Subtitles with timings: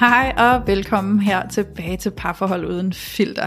[0.00, 3.46] Hej og velkommen her tilbage til Parforhold Uden Filter.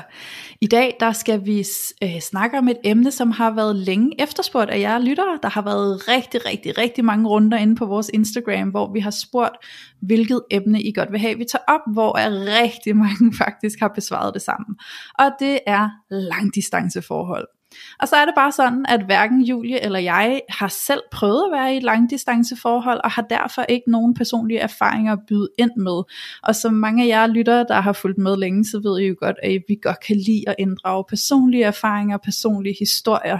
[0.61, 1.65] I dag der skal vi
[2.03, 5.39] øh, snakke om et emne, som har været længe efterspurgt af jer lyttere.
[5.43, 9.11] Der har været rigtig, rigtig, rigtig mange runder inde på vores Instagram, hvor vi har
[9.11, 9.55] spurgt,
[10.01, 13.91] hvilket emne I godt vil have, vi tager op, hvor er rigtig mange faktisk har
[13.95, 14.75] besvaret det sammen.
[15.19, 17.58] Og det er langdistanceforhold.
[17.99, 21.51] Og så er det bare sådan, at hverken Julie eller jeg har selv prøvet at
[21.59, 26.03] være i et langdistanceforhold, og har derfor ikke nogen personlige erfaringer at byde ind med.
[26.43, 29.15] Og som mange af jer lyttere, der har fulgt med længe, så ved I jo
[29.19, 33.39] godt, at vi godt kan lide at inddrage personlige erfaringer, personlige historier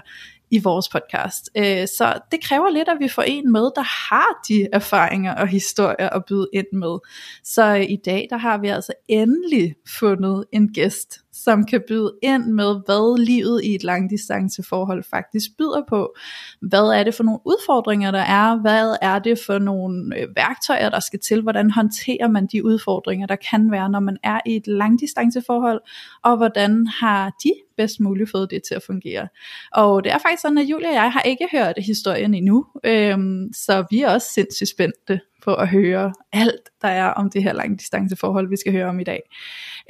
[0.52, 1.50] i vores podcast.
[1.58, 5.48] Øh, så det kræver lidt, at vi får en med, der har de erfaringer og
[5.48, 6.98] historier at byde ind med.
[7.44, 12.46] Så i dag, der har vi altså endelig fundet en gæst, som kan byde ind
[12.46, 16.16] med, hvad livet i et langdistanceforhold faktisk byder på.
[16.62, 18.62] Hvad er det for nogle udfordringer, der er?
[18.62, 21.42] Hvad er det for nogle øh, værktøjer, der skal til?
[21.42, 25.82] Hvordan håndterer man de udfordringer, der kan være, når man er i et langdistanceforhold?
[26.24, 29.28] Og hvordan har de bedst muligt fået det til at fungere?
[29.74, 33.54] Og det er faktisk sådan, at Julia og jeg har ikke hørt historien endnu, øhm,
[33.54, 37.54] så vi er også sindssygt spændte på at høre alt, der er om det her
[37.54, 39.22] langdistanceforhold, vi skal høre om i dag.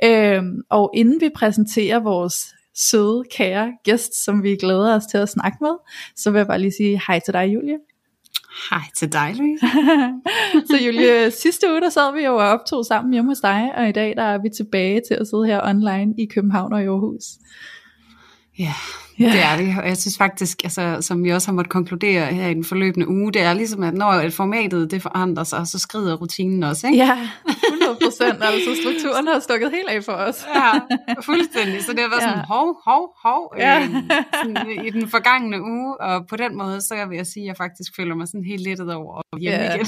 [0.03, 5.29] Øhm, og inden vi præsenterer vores søde, kære gæst, som vi glæder os til at
[5.29, 5.75] snakke med,
[6.15, 7.77] så vil jeg bare lige sige hej til dig, Julie.
[8.69, 9.65] Hej til dig, Louise.
[10.69, 13.89] så Julie, sidste uge der sad vi jo og optog sammen hjemme hos dig, og
[13.89, 16.85] i dag der er vi tilbage til at sidde her online i København og i
[16.85, 17.23] Aarhus.
[18.59, 18.73] Ja,
[19.21, 19.33] Yeah.
[19.33, 22.47] Det er det, og jeg synes faktisk, altså, som vi også har måttet konkludere her
[22.47, 25.79] i den forløbende uge, det er ligesom, at når et formatet det forandrer sig, så
[25.79, 26.97] skrider rutinen også, ikke?
[26.97, 27.29] Ja,
[27.67, 30.45] 100 procent, altså strukturen har stukket helt af for os.
[30.55, 30.71] ja,
[31.21, 32.29] fuldstændig, så det har været ja.
[32.29, 33.81] sådan, hov, hov, hov, ja.
[33.81, 33.89] øh,
[34.43, 37.57] sådan, i den forgangne uge, og på den måde, så vil jeg sige, at jeg
[37.57, 39.75] faktisk føler mig sådan helt lettet over hjemme ja.
[39.75, 39.87] igen.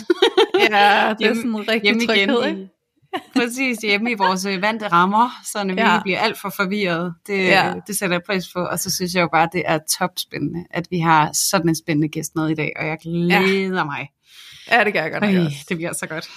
[0.59, 2.80] ja, det er sådan rigtig tryghed, ikke?
[3.35, 6.01] Præcis, hjemme i vores øh, vante rammer, så vi ja.
[6.03, 7.13] bliver alt for forvirret.
[7.27, 7.73] Det, ja.
[7.87, 10.65] det sætter jeg pris på, og så synes jeg jo bare, at det er topspændende,
[10.71, 13.83] at vi har sådan en spændende gæst med i dag, og jeg glæder ja.
[13.83, 14.09] mig.
[14.71, 15.31] Ja, det gør jeg godt Ej,
[15.69, 16.29] Det bliver så godt.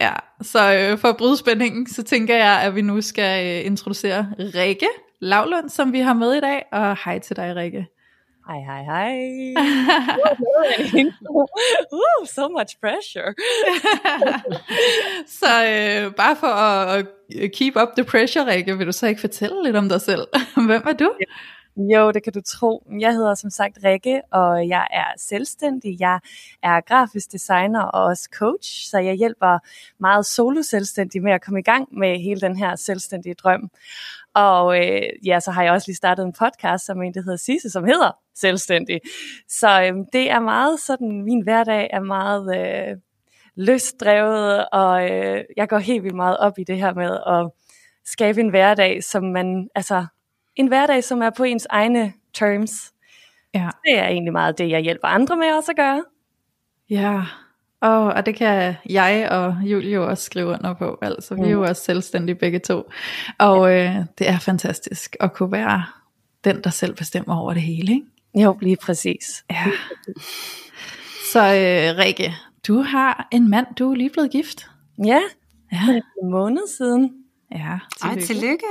[0.00, 0.12] Ja,
[0.42, 4.32] så øh, for at bryde spændingen, så tænker jeg, at vi nu skal øh, introducere
[4.38, 4.88] Rikke
[5.20, 7.86] Lavlund, som vi har med i dag, og hej til dig, Rikke.
[8.48, 9.54] Hej, hej, hej.
[11.92, 13.34] uh, so much pressure.
[15.40, 17.06] så øh, bare for at,
[17.42, 20.26] at keep up the pressure, Rikke, vil du så ikke fortælle lidt om dig selv?
[20.66, 21.12] Hvem er du?
[21.76, 22.86] Jo, det kan du tro.
[23.00, 26.00] Jeg hedder som sagt Rikke, og jeg er selvstændig.
[26.00, 26.20] Jeg
[26.62, 29.58] er grafisk designer og også coach, så jeg hjælper
[30.00, 33.70] meget solo selvstændig med at komme i gang med hele den her selvstændige drøm.
[34.38, 37.36] Og øh, ja, så har jeg også lige startet en podcast, som en, der hedder
[37.36, 39.00] Sisse, som hedder Selvstændig.
[39.48, 42.96] Så øh, det er meget sådan, min hverdag er meget øh,
[43.54, 47.50] løsdrevet, og øh, jeg går helt vildt meget op i det her med at
[48.04, 50.06] skabe en hverdag, som man, altså
[50.56, 52.92] en hverdag, som er på ens egne terms.
[53.54, 53.70] Ja.
[53.84, 56.04] Det er egentlig meget det, jeg hjælper andre med også at gøre.
[56.90, 57.22] Ja,
[57.80, 60.98] Oh, og det kan jeg og Julie også skrive under på.
[61.02, 61.68] Altså, vi er jo mm.
[61.68, 62.90] også selvstændige begge to.
[63.38, 65.84] Og øh, det er fantastisk at kunne være
[66.44, 67.92] den, der selv bestemmer over det hele.
[67.92, 68.06] Ikke?
[68.34, 69.44] Jo, lige præcis.
[69.50, 69.64] Ja.
[71.32, 72.34] Så øh, Rikke,
[72.68, 74.70] du har en mand, du er lige blevet gift.
[75.04, 75.20] Ja,
[75.72, 76.00] ja.
[76.22, 77.14] en måned siden.
[77.52, 78.20] Ja, tillykke.
[78.20, 78.66] Ej, tillykke.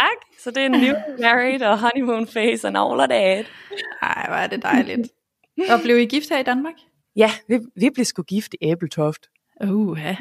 [0.00, 0.40] Tak.
[0.42, 3.46] Så det er new married og honeymoon phase and all of that.
[4.02, 5.08] Ej, hvor er det dejligt.
[5.70, 6.74] Og blev I gift her i Danmark?
[7.20, 9.26] Ja, vi, vi blev sgu gift i Æbeltoft.
[9.64, 10.16] Uh, ja.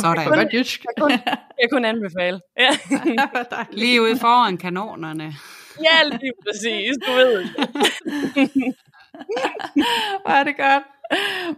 [0.00, 0.84] Så er der jysk.
[0.84, 1.22] Jeg kunne,
[1.60, 2.40] jeg kunne anbefale.
[2.58, 2.70] Ja.
[3.82, 5.34] lige ude foran kanonerne.
[5.84, 7.44] Ja, lige præcis, du ved.
[10.22, 10.82] Hvor er det godt.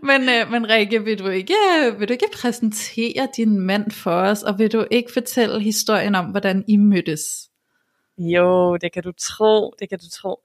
[0.03, 1.55] Men, øh, men Rikke, vil du, ikke,
[1.99, 6.27] vil du ikke præsentere din mand for os, og vil du ikke fortælle historien om,
[6.27, 7.51] hvordan I mødtes?
[8.19, 10.43] Jo, det kan du tro, det kan du tro.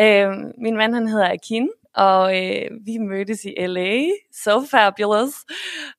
[0.00, 0.28] Øh,
[0.62, 4.02] min mand, han hedder Akin, og øh, vi mødtes i LA.
[4.32, 5.34] So fabulous.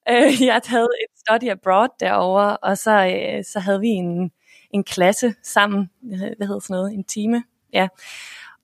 [0.09, 4.31] Øh, jeg havde et study abroad derover, og så, øh, så havde vi en,
[4.71, 5.89] en klasse sammen.
[6.13, 6.93] Øh, hvad hedder sådan noget?
[6.93, 7.43] En time.
[7.73, 7.87] Ja.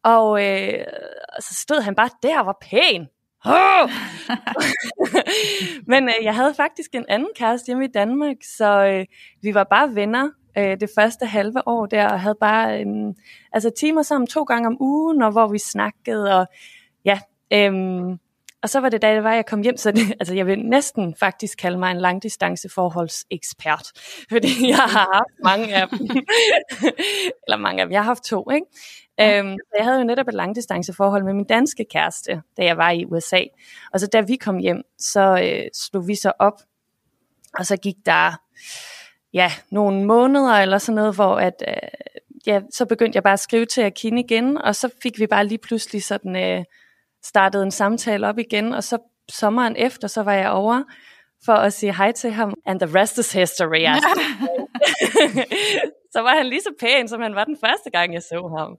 [0.03, 0.85] Og øh,
[1.39, 3.07] så stod han bare der og var pæn.
[3.45, 3.89] Oh!
[5.91, 9.05] Men øh, jeg havde faktisk en anden kæreste hjemme i Danmark, så øh,
[9.41, 13.13] vi var bare venner øh, det første halve år der, og havde bare øh,
[13.53, 16.47] altså timer sammen to gange om ugen, og hvor vi snakkede, og
[17.51, 18.17] ja, øh,
[18.61, 20.59] og så var det da det var, jeg kom hjem, så det, altså jeg vil
[20.59, 23.87] næsten faktisk kalde mig en langdistanceforholdsekspert,
[24.31, 25.99] fordi jeg har haft mange af dem.
[27.47, 28.65] Eller mange af dem, jeg har haft to, ikke?
[29.17, 29.39] Ja.
[29.39, 33.05] Øhm, jeg havde jo netop et langdistanceforhold med min danske kæreste, da jeg var i
[33.05, 33.41] USA.
[33.93, 36.61] Og så da vi kom hjem, så øh, slog vi så op,
[37.53, 38.41] og så gik der
[39.33, 41.73] ja, nogle måneder eller sådan noget, hvor at, øh,
[42.47, 45.47] ja, så begyndte jeg bare at skrive til Akin igen, og så fik vi bare
[45.47, 46.35] lige pludselig sådan...
[46.35, 46.63] Øh,
[47.27, 48.97] startede en samtale op igen, og så
[49.29, 50.83] sommeren efter, så var jeg over
[51.45, 53.79] for at sige hej til ham, and the rest is history.
[53.79, 53.95] Ja.
[56.13, 58.77] så var han lige så pæn, som han var den første gang, jeg så ham.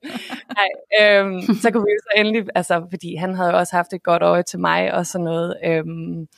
[0.56, 0.69] Nej,
[1.00, 4.43] øhm, så kunne vi så endelig, altså, fordi han havde også haft et godt øje
[4.43, 5.56] til mig og sådan noget.
[5.65, 6.29] Øhm,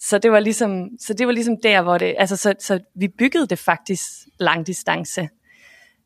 [0.00, 3.08] så det var ligesom, så det var ligesom der, hvor det, altså, så, så vi
[3.08, 4.02] byggede det faktisk
[4.38, 5.28] langdistance.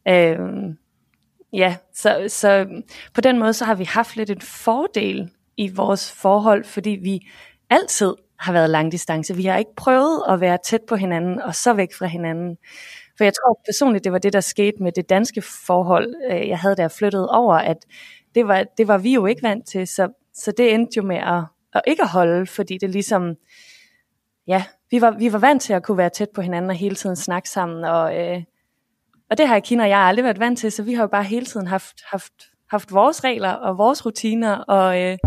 [0.08, 0.78] Øhm,
[1.56, 2.66] Ja, så, så
[3.14, 7.28] på den måde så har vi haft lidt en fordel i vores forhold, fordi vi
[7.70, 9.36] altid har været langdistance.
[9.36, 12.56] Vi har ikke prøvet at være tæt på hinanden og så væk fra hinanden.
[13.16, 16.58] For jeg tror personligt, det var det, der skete med det danske forhold, øh, jeg
[16.58, 17.76] havde der flyttet over, at
[18.34, 21.16] det var, det var vi jo ikke vant til, så, så det endte jo med
[21.16, 21.42] at,
[21.74, 23.34] at ikke at holde, fordi det ligesom,
[24.46, 26.94] ja, vi var, vi var vant til at kunne være tæt på hinanden og hele
[26.94, 28.42] tiden snakke sammen, og, øh,
[29.30, 31.24] og det har Kina og jeg aldrig været vant til, så vi har jo bare
[31.24, 32.32] hele tiden haft, haft,
[32.70, 35.18] haft vores regler og vores rutiner, og øh,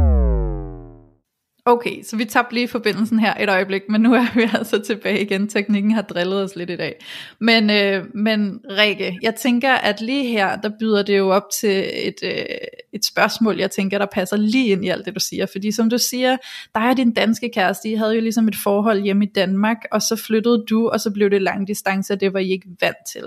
[1.66, 5.22] Okay, så vi tabte lige forbindelsen her et øjeblik, men nu er vi altså tilbage
[5.22, 5.48] igen.
[5.48, 6.96] Teknikken har drillet os lidt i dag.
[7.40, 11.92] Men, øh, men Rikke, jeg tænker, at lige her, der byder det jo op til
[11.94, 12.46] et, øh,
[12.94, 15.46] et spørgsmål, jeg tænker, der passer lige ind i alt det, du siger.
[15.46, 16.38] Fordi som du siger,
[16.76, 20.02] dig og din danske kæreste, I havde jo ligesom et forhold hjemme i Danmark, og
[20.02, 22.98] så flyttede du, og så blev det lang distance, og det var I ikke vant
[23.14, 23.24] til.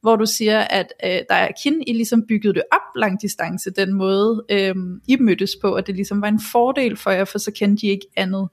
[0.00, 3.70] Hvor du siger, at øh, der er kin, I ligesom byggede det op lang distance,
[3.70, 4.74] den måde øh,
[5.08, 7.86] I mødtes på, og det ligesom var en fordel for jer, for så kendte de
[7.86, 8.48] ikke andet.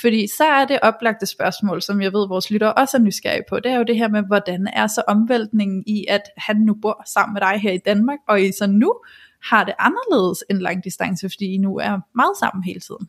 [0.00, 3.60] Fordi så er det oplagte spørgsmål, som jeg ved, vores lyttere også er nysgerrige på,
[3.60, 7.02] det er jo det her med, hvordan er så omvæltningen i, at han nu bor
[7.06, 8.94] sammen med dig her i Danmark, og I så nu
[9.44, 13.08] har det anderledes end lang distance, fordi I nu er meget sammen hele tiden.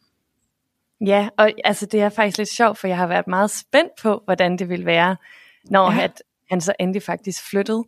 [1.05, 4.21] Ja, og altså det er faktisk lidt sjovt, for jeg har været meget spændt på,
[4.25, 5.15] hvordan det vil være,
[5.65, 6.03] når ja.
[6.03, 7.85] at han så endelig faktisk flyttede.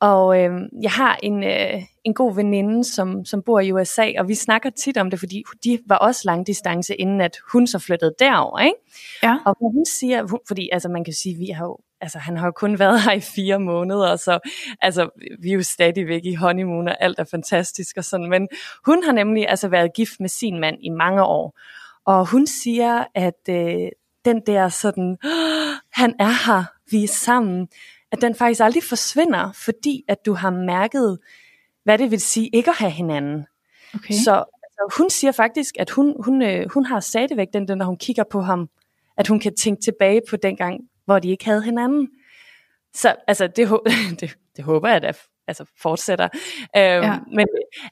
[0.00, 0.52] Og øh,
[0.82, 4.70] jeg har en, øh, en god veninde, som, som bor i USA, og vi snakker
[4.70, 8.76] tit om det, fordi de var også langdistance, inden at hun så flyttede derover, ikke?
[9.22, 9.38] Ja.
[9.46, 12.46] Og hun siger, hun, fordi altså man kan sige, vi har jo, altså han har
[12.46, 14.38] jo kun været her i fire måneder, så
[14.80, 15.08] altså
[15.42, 18.48] vi er jo stadigvæk i honeymoon, og alt er fantastisk og sådan, men
[18.86, 21.58] hun har nemlig altså været gift med sin mand i mange år,
[22.06, 23.88] og hun siger, at øh,
[24.24, 25.16] den der sådan,
[25.92, 27.68] han er her, vi er sammen,
[28.14, 31.18] at den faktisk aldrig forsvinder, fordi at du har mærket,
[31.84, 33.46] hvad det vil sige ikke at have hinanden.
[33.94, 34.14] Okay.
[34.14, 37.86] Så altså, hun siger faktisk, at hun, hun, øh, hun har stadigvæk den, den, når
[37.86, 38.68] hun kigger på ham,
[39.16, 42.08] at hun kan tænke tilbage på den gang, hvor de ikke havde hinanden.
[42.94, 43.68] Så altså, det,
[44.20, 45.16] det, det håber jeg at
[45.48, 46.28] altså fortsætter.
[46.76, 47.18] Øhm, ja.
[47.32, 47.46] Men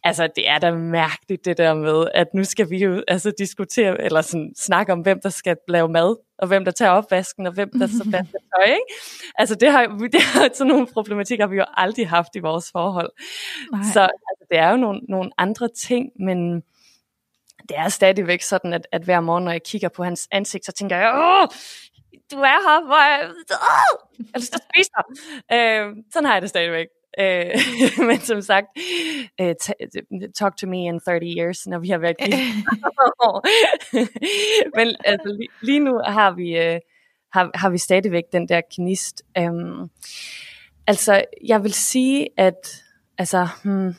[0.04, 4.00] altså, det er da mærkeligt det der med, at nu skal vi jo altså, diskutere,
[4.00, 7.52] eller sådan, snakke om, hvem der skal lave mad, og hvem der tager opvasken, og
[7.52, 8.94] hvem der så vasker tøj, ikke?
[9.38, 12.70] Altså, det har, det har, sådan nogle problematikker har vi jo aldrig haft i vores
[12.72, 13.10] forhold.
[13.72, 13.82] Nej.
[13.92, 16.62] Så altså, det er jo nogle, nogle andre ting, men
[17.68, 20.72] det er stadigvæk sådan, at, at hver morgen, når jeg kigger på hans ansigt, så
[20.72, 21.48] tænker jeg, åh,
[22.32, 25.04] du er her, hvor jeg, åh, jeg skal spise dig.
[25.56, 26.86] Øh, sådan har jeg det stadigvæk.
[27.20, 27.50] Øh,
[28.08, 28.66] men som sagt,
[29.40, 29.54] øh,
[30.34, 32.16] talk to me in 30 years, når vi har været
[34.76, 36.80] Men altså, lige, lige nu har vi, øh,
[37.32, 39.22] har, har vi stadigvæk den der knist.
[39.40, 39.90] Um,
[40.86, 42.84] altså, jeg vil sige, at
[43.18, 43.94] altså, hmm,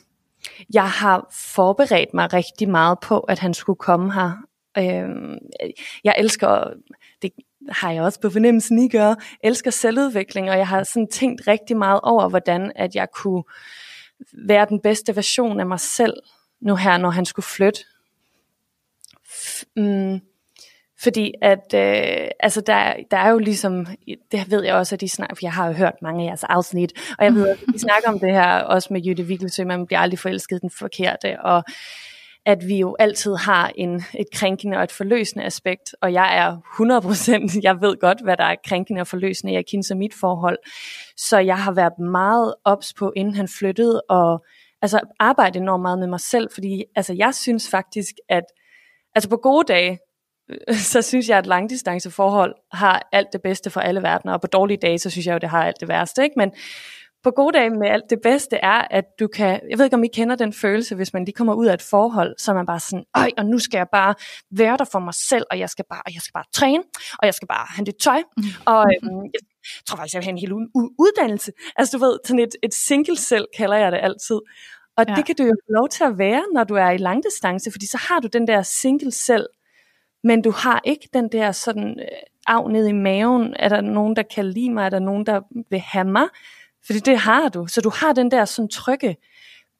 [0.74, 4.32] jeg har forberedt mig rigtig meget på, at han skulle komme her.
[4.78, 5.38] Um,
[6.04, 6.72] jeg elsker,
[7.22, 7.30] det,
[7.70, 11.76] har jeg også på fornemmelsen, I gør, elsker selvudvikling, og jeg har sådan tænkt rigtig
[11.76, 13.42] meget over, hvordan at jeg kunne
[14.32, 16.14] være den bedste version af mig selv,
[16.60, 17.80] nu her, når han skulle flytte.
[19.76, 20.20] Mm,
[21.02, 23.86] fordi at, øh, altså der, der er jo ligesom,
[24.32, 26.44] det ved jeg også, at de snakker, for jeg har jo hørt mange af jeres
[26.44, 29.86] afsnit, og jeg ved, at de snakker om det her også med Jytte Vigelsø, man
[29.86, 31.64] bliver aldrig forelsket den forkerte, og
[32.46, 36.56] at vi jo altid har en, et krænkende og et forløsende aspekt, og jeg er
[37.54, 40.58] 100%, jeg ved godt, hvad der er krænkende og forløsende i Akins og mit forhold,
[41.16, 44.44] så jeg har været meget ops på, inden han flyttede, og
[44.82, 48.44] altså arbejde enormt meget med mig selv, fordi altså, jeg synes faktisk, at
[49.14, 49.98] altså på gode dage,
[50.50, 54.46] øh, så synes jeg, at langdistanceforhold har alt det bedste for alle verdener, og på
[54.46, 56.34] dårlige dage, så synes jeg jo, det har alt det værste, ikke?
[56.36, 56.52] Men
[57.24, 60.04] på gode dage med alt det bedste er, at du kan, jeg ved ikke om
[60.04, 62.66] I kender den følelse, hvis man lige kommer ud af et forhold, så er man
[62.66, 64.14] bare sådan, øj, og nu skal jeg bare
[64.50, 66.82] være der for mig selv, og jeg skal bare, og jeg skal bare træne,
[67.18, 68.42] og jeg skal bare have det tøj, mm.
[68.66, 69.40] og øhm, jeg
[69.86, 70.52] tror faktisk, jeg vil have en hel
[70.98, 71.52] uddannelse.
[71.76, 74.40] Altså du ved, sådan et, et single selv kalder jeg det altid.
[74.96, 75.14] Og ja.
[75.14, 77.86] det kan du jo få lov til at være, når du er i langdistance, fordi
[77.86, 79.46] så har du den der single selv,
[80.24, 84.16] men du har ikke den der sådan øh, af ned i maven, er der nogen,
[84.16, 85.40] der kan lide mig, er der nogen, der
[85.70, 86.28] vil have mig,
[86.86, 87.66] fordi det har du.
[87.66, 89.16] Så du har den der sådan trygge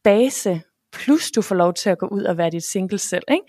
[0.05, 3.25] base, plus du får lov til at gå ud og være dit single selv.
[3.29, 3.45] Ikke?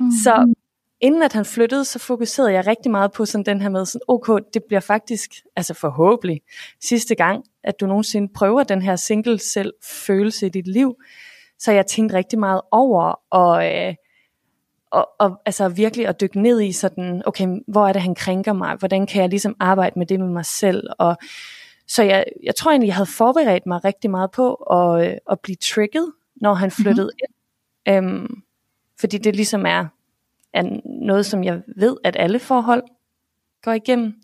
[0.00, 0.10] Mm-hmm.
[0.24, 0.54] Så
[1.00, 4.00] inden at han flyttede, så fokuserede jeg rigtig meget på sådan den her med, sådan,
[4.08, 6.40] okay, det bliver faktisk, altså forhåbentlig,
[6.82, 9.72] sidste gang, at du nogensinde prøver den her single selv
[10.06, 10.94] følelse i dit liv.
[11.58, 13.94] Så jeg tænkte rigtig meget over, og, øh,
[14.90, 18.52] og, og altså virkelig at dykke ned i sådan, okay, hvor er det, han krænker
[18.52, 18.76] mig?
[18.76, 20.86] Hvordan kan jeg ligesom arbejde med det med mig selv?
[20.98, 21.16] Og
[21.88, 25.40] så jeg, jeg tror egentlig, jeg havde forberedt mig rigtig meget på at, øh, at
[25.40, 26.82] blive trigget, når han mhm.
[26.82, 27.10] flyttede
[27.86, 27.94] mm-hmm.
[27.94, 28.04] ind.
[28.04, 28.42] Øhm,
[29.00, 29.86] fordi det ligesom er,
[30.52, 32.82] er noget, som jeg ved, at alle forhold
[33.62, 34.14] går igennem.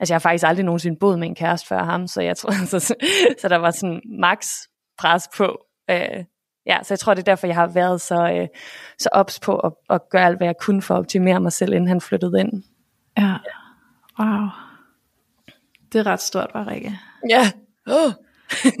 [0.00, 2.50] Altså jeg har faktisk aldrig nogensinde boet med en kæreste før ham, så jeg tror,
[2.78, 2.94] så,
[3.40, 4.46] så der var sådan max
[4.98, 5.58] pres på.
[5.90, 6.24] Øh,
[6.66, 8.48] ja, så jeg tror, det er derfor, jeg har været så, øh,
[8.98, 11.72] så ops på at, at gøre alt, hvad jeg kunne for at optimere mig selv,
[11.72, 12.62] inden han flyttede ind.
[13.18, 13.36] Ja,
[14.20, 14.65] wow.
[15.96, 16.98] Det er ret stort, var Rikke.
[17.30, 17.50] Ja.
[17.86, 18.12] Oh.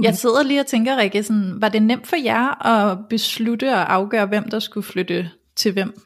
[0.02, 3.94] jeg sidder lige og tænker, Rikke, sådan, var det nemt for jer at beslutte og
[3.94, 6.00] afgøre, hvem der skulle flytte til hvem?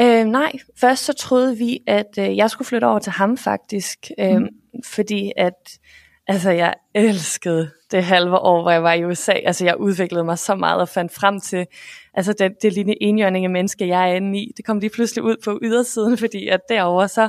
[0.00, 4.10] Øh, nej, først så troede vi, at øh, jeg skulle flytte over til ham faktisk,
[4.18, 4.48] øh, mm.
[4.84, 5.78] fordi at
[6.26, 9.32] altså, jeg elskede det halve år, hvor jeg var i USA.
[9.32, 11.66] Altså jeg udviklede mig så meget og fandt frem til
[12.14, 14.52] altså det, det lille enhjørning menneske, jeg er inde i.
[14.56, 17.28] Det kom lige pludselig ud på ydersiden, fordi at derover så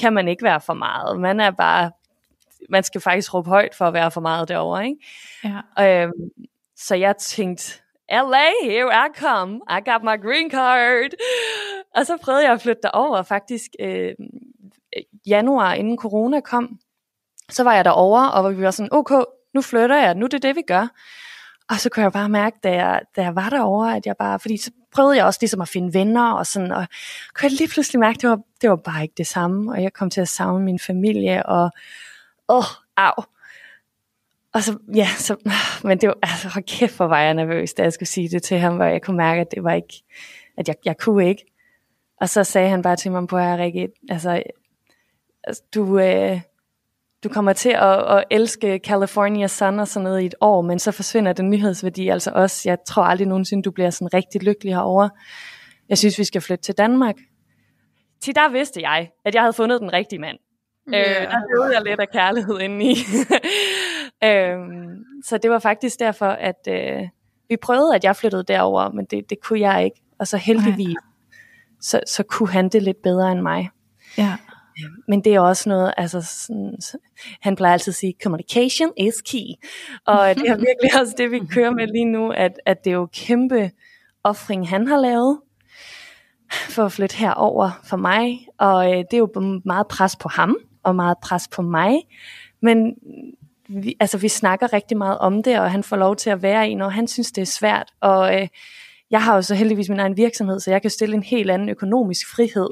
[0.00, 1.20] kan man ikke være for meget.
[1.20, 1.90] Man er bare
[2.70, 5.60] man skal faktisk råbe højt for at være for meget derovre, ikke?
[5.78, 6.02] Ja.
[6.02, 6.12] Øhm,
[6.76, 9.60] så jeg tænkte, LA, here I come.
[9.70, 11.10] I got my green card.
[11.96, 14.14] Og så prøvede jeg at flytte derover faktisk øh,
[15.26, 16.78] januar, inden corona kom.
[17.50, 19.22] Så var jeg derover og vi var sådan, okay,
[19.54, 20.88] nu flytter jeg, nu er det det, vi gør.
[21.70, 24.38] Og så kunne jeg bare mærke, da jeg, da jeg var derovre, at jeg bare,
[24.38, 26.86] fordi så prøvede jeg også ligesom at finde venner og sådan, og
[27.34, 29.82] kunne jeg lige pludselig mærke, at det var, det var bare ikke det samme, og
[29.82, 31.70] jeg kom til at savne min familie, og
[32.48, 32.64] åh, oh,
[32.96, 33.24] au.
[34.54, 35.36] Og så, ja, så,
[35.84, 38.42] men det var, altså, hold kæft, hvor var jeg nervøs, da jeg skulle sige det
[38.42, 40.02] til ham, hvor jeg kunne mærke, at det var ikke,
[40.56, 41.44] at jeg, jeg kunne ikke.
[42.20, 44.42] Og så sagde han bare til mig på her, Rikke, altså,
[45.44, 46.40] altså du, øh,
[47.24, 50.78] du kommer til at, at elske California Sun og sådan noget i et år, men
[50.78, 52.68] så forsvinder den nyhedsværdi altså også.
[52.68, 55.08] Jeg tror aldrig nogensinde, du bliver sådan rigtig lykkelig herover.
[55.88, 57.14] Jeg synes, vi skal flytte til Danmark.
[58.20, 60.38] Til der vidste jeg, at jeg havde fundet den rigtige mand.
[60.94, 61.22] Yeah.
[61.22, 62.94] Øh, der levede jeg lidt af kærlighed indeni.
[64.28, 64.58] øh,
[65.24, 67.08] så det var faktisk derfor, at øh,
[67.48, 70.02] vi prøvede, at jeg flyttede derover, men det, det kunne jeg ikke.
[70.18, 70.96] Og så heldigvis,
[71.80, 73.70] så, så kunne han det lidt bedre end mig.
[74.18, 74.36] Ja.
[75.08, 76.78] Men det er også noget, altså sådan,
[77.40, 79.68] han plejer altid at sige, communication is key.
[80.06, 82.94] Og det er virkelig også det, vi kører med lige nu, at, at det er
[82.94, 83.70] jo kæmpe
[84.24, 85.40] offring, han har lavet
[86.50, 88.46] for at flytte herover for mig.
[88.58, 90.56] Og øh, det er jo meget pres på ham
[90.88, 92.02] og meget pres på mig.
[92.62, 92.94] Men
[93.68, 96.70] vi, altså, vi snakker rigtig meget om det, og han får lov til at være
[96.70, 97.92] i, når han synes, det er svært.
[98.00, 98.48] Og øh,
[99.10, 101.68] jeg har jo så heldigvis min egen virksomhed, så jeg kan stille en helt anden
[101.68, 102.68] økonomisk frihed,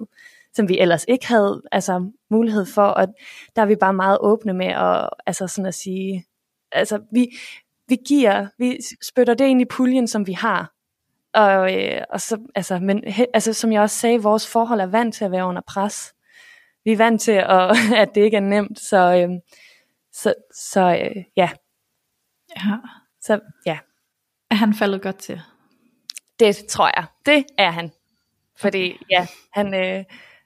[0.55, 2.83] som vi ellers ikke havde altså, mulighed for.
[2.83, 3.07] Og
[3.57, 6.25] der er vi bare meget åbne med at, altså, sådan at sige,
[6.73, 7.29] altså, vi,
[7.89, 10.73] vi giver, vi spytter det ind i puljen, som vi har.
[11.35, 14.87] Og, øh, og så, altså, men, he, altså, som jeg også sagde, vores forhold er
[14.87, 16.13] vant til at være under pres
[16.87, 19.29] vi er vant til, at, at det ikke er nemt, så, øh,
[20.13, 21.51] så, så øh, ja.
[22.57, 22.77] ja.
[23.21, 23.79] Så ja.
[24.51, 25.41] Er han faldet godt til?
[26.41, 27.05] Det tror jeg.
[27.27, 27.93] Det er han.
[28.57, 29.05] Fordi okay.
[29.11, 30.05] ja, han, øh,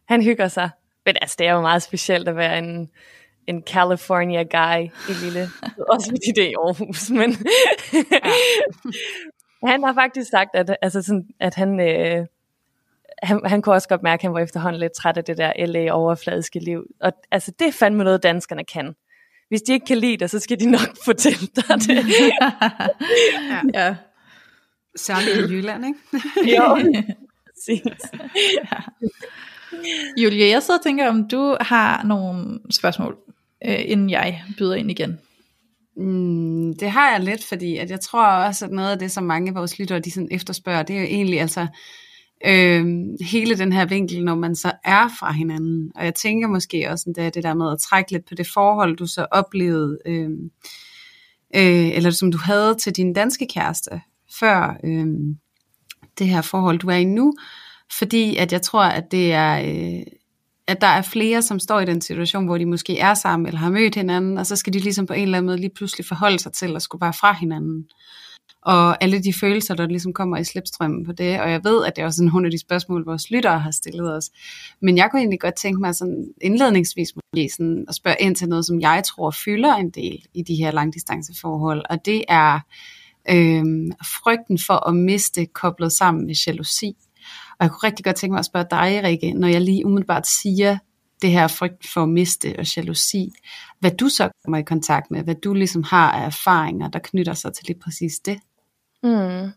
[0.09, 0.70] han hygger sig.
[1.06, 2.90] Men altså, det er jo meget specielt at være en,
[3.47, 5.49] en California guy i lille.
[5.92, 7.37] Også fordi det er i Aarhus, men
[9.73, 12.26] han har faktisk sagt, at, altså sådan, at han, øh,
[13.23, 15.67] han, han kunne også godt mærke, at han var efterhånden lidt træt af det der
[15.67, 16.83] LA-overfladiske liv.
[17.00, 18.95] Og altså, det er fandme noget, danskerne kan.
[19.49, 22.05] Hvis de ikke kan lide det, så skal de nok fortælle dig det.
[22.21, 22.50] ja.
[23.75, 23.97] ja.
[24.97, 25.99] Særligt i Jylland, ikke?
[26.57, 26.77] jo,
[27.55, 27.83] præcis.
[28.57, 28.79] ja.
[30.23, 33.17] Julie, jeg sidder og tænker, om du har nogle spørgsmål,
[33.67, 35.19] øh, inden jeg byder ind igen.
[35.97, 39.25] Mm, det har jeg lidt, fordi at jeg tror også, at noget af det, som
[39.25, 41.67] mange af vores lyttere de sådan efterspørger, det er jo egentlig altså,
[42.47, 42.85] øh,
[43.20, 45.92] hele den her vinkel, når man så er fra hinanden.
[45.94, 48.47] Og jeg tænker måske også, endda det det der med at trække lidt på det
[48.47, 50.30] forhold, du så oplevede, øh,
[51.56, 54.00] øh, eller som du havde til din danske kæreste,
[54.40, 55.06] før øh,
[56.18, 57.35] det her forhold, du er i nu.
[57.99, 59.61] Fordi at jeg tror, at det er...
[59.61, 60.02] Øh,
[60.66, 63.59] at der er flere, som står i den situation, hvor de måske er sammen eller
[63.59, 66.06] har mødt hinanden, og så skal de ligesom på en eller anden måde lige pludselig
[66.06, 67.87] forholde sig til at skulle være fra hinanden
[68.62, 71.97] og alle de følelser, der ligesom kommer i slipstrømmen på det, og jeg ved, at
[71.97, 74.31] det er også nogle af de spørgsmål, vores lyttere har stillet os.
[74.83, 78.49] Men jeg kunne egentlig godt tænke mig sådan indledningsvis måske sådan at spørge ind til
[78.49, 82.61] noget, som jeg tror fylder en del i de her langdistanceforhold, og det er
[83.31, 83.64] øh,
[84.23, 86.97] frygten for at miste koblet sammen med jalousi.
[87.50, 90.26] Og jeg kunne rigtig godt tænke mig at spørge dig, Rikke, når jeg lige umiddelbart
[90.26, 90.79] siger
[91.23, 93.33] det her frygt for at miste og jalousi,
[93.81, 97.35] hvad du så kommer i kontakt med, hvad du ligesom har af erfaringer, der knytter
[97.35, 98.40] sig til lige præcis det.
[99.02, 99.50] Mm.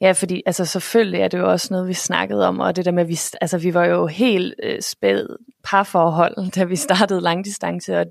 [0.00, 2.90] Ja, fordi altså, selvfølgelig er det jo også noget, vi snakkede om, og det der
[2.90, 5.26] med, at vi, altså, vi var jo helt øh, spæd
[5.64, 8.06] parforhold, da vi startede langdistance, og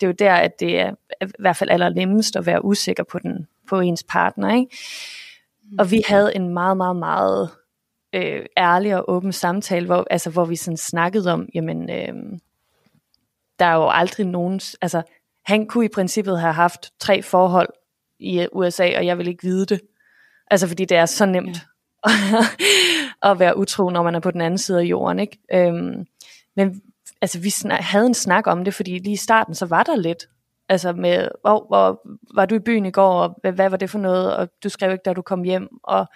[0.00, 0.90] det er jo der, at det er
[1.22, 4.54] i hvert fald allernemmest at være usikker på, den, på ens partner.
[4.54, 4.76] Ikke?
[5.70, 5.78] Mm.
[5.78, 7.50] Og vi havde en meget, meget, meget
[8.12, 12.38] øh, ærlig og åben samtale, hvor, altså, hvor vi sådan snakkede om, jamen, øh,
[13.58, 15.02] der er jo aldrig nogen, altså,
[15.44, 17.68] han kunne i princippet have haft tre forhold
[18.18, 19.80] i USA, og jeg vil ikke vide det.
[20.52, 21.58] Altså fordi det er så nemt
[22.06, 22.10] ja.
[23.30, 25.18] at være utro, når man er på den anden side af jorden.
[25.18, 25.38] Ikke?
[25.52, 26.06] Øhm,
[26.56, 26.82] men
[27.20, 30.28] altså, vi havde en snak om det, fordi lige i starten, så var der lidt.
[30.68, 32.00] Altså med, hvor, hvor
[32.34, 34.68] var du i byen i går, og hvad, hvad var det for noget, og du
[34.68, 36.06] skrev ikke, da du kom hjem, og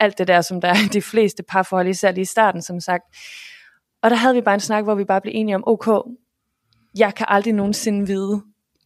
[0.00, 3.04] alt det der, som der er de fleste parforhold, især lige i starten, som sagt.
[4.02, 5.98] Og der havde vi bare en snak, hvor vi bare blev enige om, okay,
[6.98, 8.42] jeg kan aldrig nogensinde vide,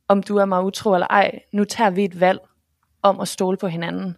[0.09, 1.41] om du er mig utro eller ej.
[1.53, 2.41] Nu tager vi et valg
[3.03, 4.17] om at stole på hinanden.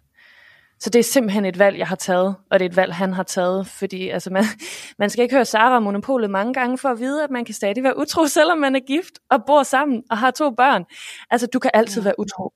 [0.79, 3.13] Så det er simpelthen et valg, jeg har taget, og det er et valg, han
[3.13, 4.43] har taget, fordi altså, man,
[4.99, 7.55] man skal ikke høre Sara og Monopolet mange gange for at vide, at man kan
[7.55, 10.85] stadig være utro, selvom man er gift og bor sammen og har to børn.
[11.29, 12.53] Altså, du kan altid være utro.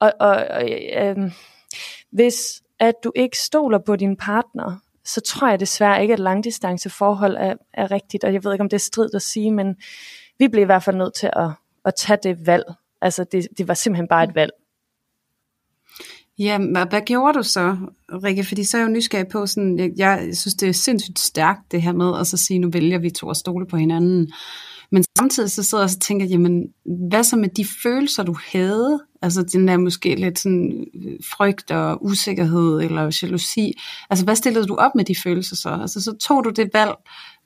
[0.00, 1.16] Og, og, og øh,
[2.10, 7.36] hvis at du ikke stoler på din partner, så tror jeg desværre ikke, at langdistanceforhold
[7.36, 9.76] er, er rigtigt, og jeg ved ikke, om det er strid at sige, men
[10.38, 11.50] vi blev i hvert fald nødt til at,
[11.84, 12.64] at tage det valg.
[13.02, 14.50] Altså, det, det var simpelthen bare et valg.
[16.40, 17.76] Ja, og hvad gjorde du så,
[18.08, 18.44] Rikke?
[18.44, 21.72] Fordi så er jeg jo nysgerrig på, sådan, jeg, jeg synes, det er sindssygt stærkt
[21.72, 24.32] det her med at så sige, nu vælger vi to at stole på hinanden.
[24.92, 26.64] Men samtidig så sidder jeg og så tænker, jamen,
[27.10, 29.00] hvad så med de følelser, du havde?
[29.22, 33.72] Altså den der måske lidt sådan øh, frygt og usikkerhed eller jalousi.
[34.10, 35.68] Altså hvad stillede du op med de følelser så?
[35.68, 36.94] Altså så tog du det valg,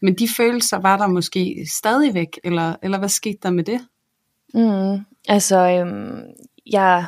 [0.02, 3.80] men de følelser var der måske stadigvæk, eller, eller hvad skete der med det?
[4.54, 6.20] Mm, altså, øhm,
[6.66, 7.06] jeg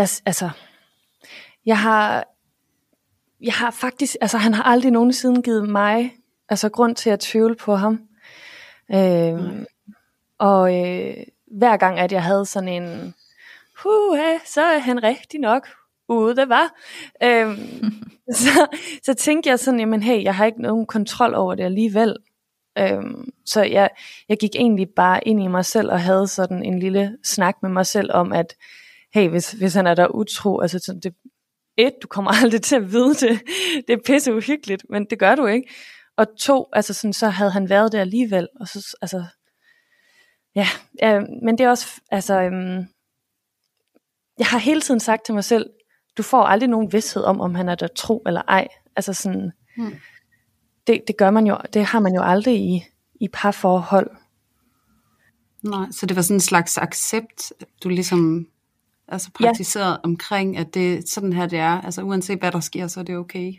[0.00, 0.50] jeg, altså,
[1.66, 2.24] jeg har,
[3.40, 6.12] jeg har faktisk, altså han har aldrig nogensinde givet mig,
[6.48, 8.00] altså grund til at tvivle på ham.
[8.94, 9.66] Øhm, mm.
[10.38, 11.16] Og øh,
[11.58, 13.14] hver gang, at jeg havde sådan en,
[13.82, 15.68] huh, så er han rigtig nok
[16.08, 16.74] ude, det var.
[17.22, 18.10] Øhm,
[18.42, 18.66] så,
[19.02, 22.16] så tænkte jeg sådan, jamen hey, jeg har ikke nogen kontrol over det alligevel.
[22.78, 23.90] Øhm, så jeg,
[24.28, 27.70] jeg gik egentlig bare ind i mig selv og havde sådan en lille snak med
[27.70, 28.54] mig selv om, at
[29.14, 31.14] hey, hvis, hvis han er der utro, altså sådan, det,
[31.76, 33.42] et, du kommer aldrig til at vide det,
[33.86, 35.70] det er pisse uhyggeligt, men det gør du ikke.
[36.16, 39.24] Og to, altså sådan, så havde han været der alligevel, og så, altså,
[40.54, 40.66] ja,
[41.04, 42.84] øh, men det er også, altså, øh,
[44.38, 45.70] jeg har hele tiden sagt til mig selv,
[46.16, 48.68] du får aldrig nogen vidsthed om, om han er der tro eller ej.
[48.96, 49.94] Altså sådan, hmm.
[50.86, 52.84] det, det gør man jo, det har man jo aldrig i,
[53.20, 54.10] i parforhold.
[55.62, 58.46] Nej, så det var sådan en slags accept, du ligesom
[59.10, 59.96] altså praktiseret ja.
[60.04, 63.16] omkring, at det sådan her det er, altså uanset hvad der sker, så er det
[63.16, 63.52] okay.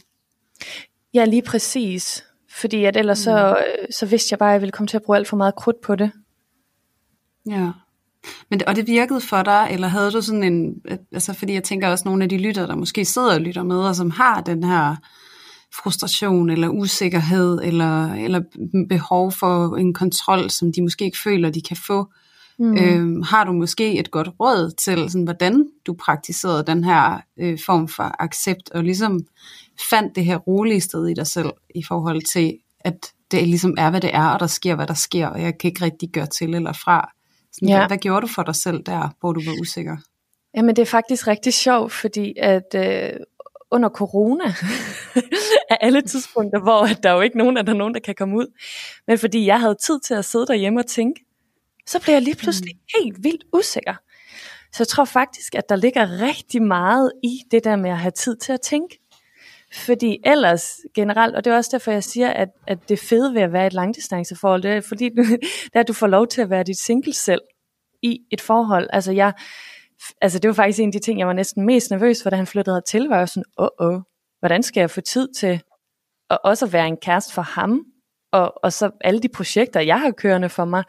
[1.13, 2.23] Ja, lige præcis.
[2.49, 3.23] Fordi at ellers mm.
[3.23, 3.57] så,
[3.91, 5.81] så vidste jeg bare, at jeg ville komme til at bruge alt for meget krudt
[5.81, 6.11] på det.
[7.49, 7.71] Ja.
[8.49, 10.75] Men, og det virkede for dig, eller havde du sådan en,
[11.11, 13.77] altså fordi jeg tænker også nogle af de lytter, der måske sidder og lytter med,
[13.77, 14.95] og som har den her
[15.83, 18.41] frustration, eller usikkerhed, eller, eller
[18.89, 22.07] behov for en kontrol, som de måske ikke føler, de kan få.
[22.62, 22.78] Mm.
[22.78, 27.60] Øhm, har du måske et godt råd til, sådan, hvordan du praktiserede den her øh,
[27.65, 29.19] form for accept, og ligesom
[29.89, 33.89] fandt det her rolige sted i dig selv, i forhold til, at det ligesom er,
[33.89, 36.26] hvad det er, og der sker, hvad der sker, og jeg kan ikke rigtig gøre
[36.26, 37.12] til eller fra.
[37.54, 37.78] Sådan, ja.
[37.78, 39.97] hvad, hvad gjorde du for dig selv der, hvor du var usikker?
[40.56, 43.10] Jamen det er faktisk rigtig sjovt, fordi at øh,
[43.71, 44.43] under corona
[45.71, 48.15] er alle tidspunkter, hvor der er jo ikke nogen, at der er nogen, der kan
[48.15, 48.47] komme ud.
[49.08, 51.26] Men fordi jeg havde tid til at sidde derhjemme og tænke,
[51.91, 53.01] så bliver jeg lige pludselig mm.
[53.01, 53.95] helt vildt usikker.
[54.73, 58.12] Så jeg tror faktisk, at der ligger rigtig meget i det der med at have
[58.12, 58.99] tid til at tænke.
[59.73, 63.41] Fordi ellers generelt, og det er også derfor, jeg siger, at, at det fede ved
[63.41, 65.23] at være i et langdistanceforhold, det er fordi, du,
[65.65, 67.41] det er, at du får lov til at være dit single selv
[68.01, 68.89] i et forhold.
[68.93, 69.34] Altså jeg,
[70.21, 72.36] altså det var faktisk en af de ting, jeg var næsten mest nervøs for, da
[72.36, 74.01] han flyttede hertil, var jeg sådan, åh, oh, oh,
[74.39, 75.62] hvordan skal jeg få tid til
[76.30, 77.86] at også være en kæreste for ham,
[78.32, 80.84] og, og så alle de projekter, jeg har kørende for mig.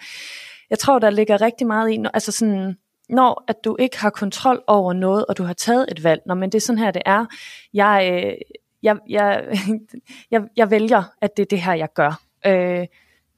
[0.72, 2.76] Jeg tror, der ligger rigtig meget i, altså sådan,
[3.08, 6.34] når at du ikke har kontrol over noget, og du har taget et valg, når
[6.34, 7.26] men det er sådan her, det er.
[7.74, 8.34] Jeg, øh,
[8.82, 9.58] jeg, jeg,
[10.30, 12.20] jeg, jeg vælger, at det er det her, jeg gør.
[12.46, 12.86] Øh, mm.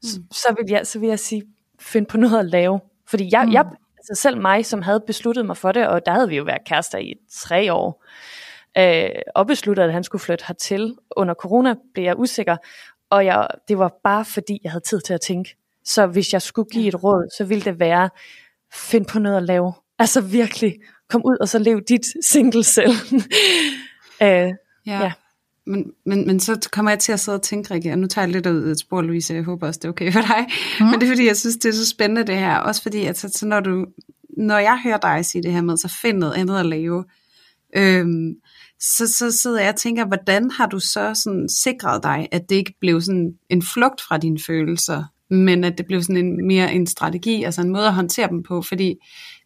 [0.02, 1.42] så, så, vil jeg, så vil jeg sige,
[1.80, 2.80] find på noget at lave.
[3.06, 3.52] Fordi jeg, mm.
[3.52, 3.66] jeg,
[3.98, 6.64] altså selv mig, som havde besluttet mig for det, og der havde vi jo været
[6.66, 8.04] kærester i tre år,
[8.78, 10.96] øh, og besluttede, at han skulle flytte hertil.
[11.16, 12.56] Under corona blev jeg usikker,
[13.10, 15.56] og jeg, det var bare fordi, jeg havde tid til at tænke.
[15.84, 18.10] Så hvis jeg skulle give et råd, så ville det være,
[18.74, 19.72] find på noget at lave.
[19.98, 20.74] Altså virkelig,
[21.10, 22.92] kom ud og så lev dit single selv.
[24.22, 24.52] øh, ja.
[24.86, 25.12] ja.
[25.66, 28.26] Men, men, men så kommer jeg til at sidde og tænke, Rikke, og nu tager
[28.26, 30.46] jeg lidt ud et spor, Louise, jeg håber også, det er okay for dig.
[30.80, 30.86] Mm.
[30.86, 32.56] Men det er fordi, jeg synes, det er så spændende det her.
[32.56, 33.86] Også fordi, at så, så når, du,
[34.36, 37.04] når jeg hører dig sige det her med, så find noget andet at lave.
[37.76, 38.34] Øhm,
[38.80, 42.54] så, så sidder jeg og tænker, hvordan har du så sådan sikret dig, at det
[42.54, 46.72] ikke blev sådan en flugt fra dine følelser, men at det blev sådan en, mere
[46.74, 48.94] en strategi, altså en måde at håndtere dem på, fordi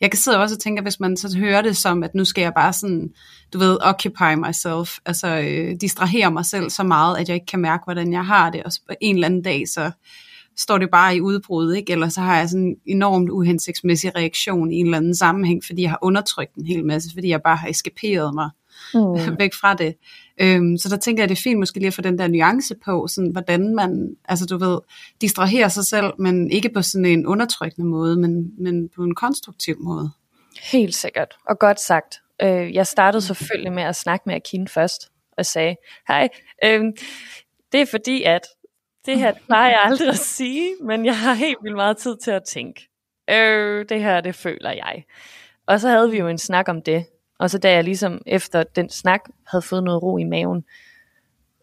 [0.01, 2.42] jeg kan sidde også og tænke, hvis man så hører det som, at nu skal
[2.42, 3.11] jeg bare sådan,
[3.53, 7.61] du ved, occupy myself, altså øh, distrahere mig selv så meget, at jeg ikke kan
[7.61, 9.90] mærke, hvordan jeg har det, og så på en eller anden dag, så
[10.57, 11.92] står det bare i udbrud, ikke?
[11.92, 15.83] eller så har jeg sådan en enormt uhensigtsmæssig reaktion i en eller anden sammenhæng, fordi
[15.83, 18.51] jeg har undertrykt en hel masse, fordi jeg bare har eskaperet mig
[18.94, 19.38] mm.
[19.40, 19.94] væk fra det.
[20.40, 22.74] Øhm, så der tænker jeg, det er fint måske lige at få den der nuance
[22.84, 24.78] på, sådan, hvordan man, altså du ved,
[25.20, 29.76] distraherer sig selv, men ikke på sådan en undertrykkende måde, men, men på en konstruktiv
[29.80, 30.10] måde.
[30.72, 32.20] Helt sikkert, og godt sagt.
[32.42, 35.76] Øh, jeg startede selvfølgelig med at snakke med Akin først, og sagde,
[36.08, 36.28] hej,
[36.64, 36.84] øh,
[37.72, 38.42] det er fordi, at
[39.06, 42.30] det her plejer jeg aldrig at sige, men jeg har helt vildt meget tid til
[42.30, 42.88] at tænke.
[43.30, 45.04] Øh, det her, det føler jeg.
[45.66, 47.06] Og så havde vi jo en snak om det,
[47.38, 50.64] og så da jeg ligesom efter den snak havde fået noget ro i maven,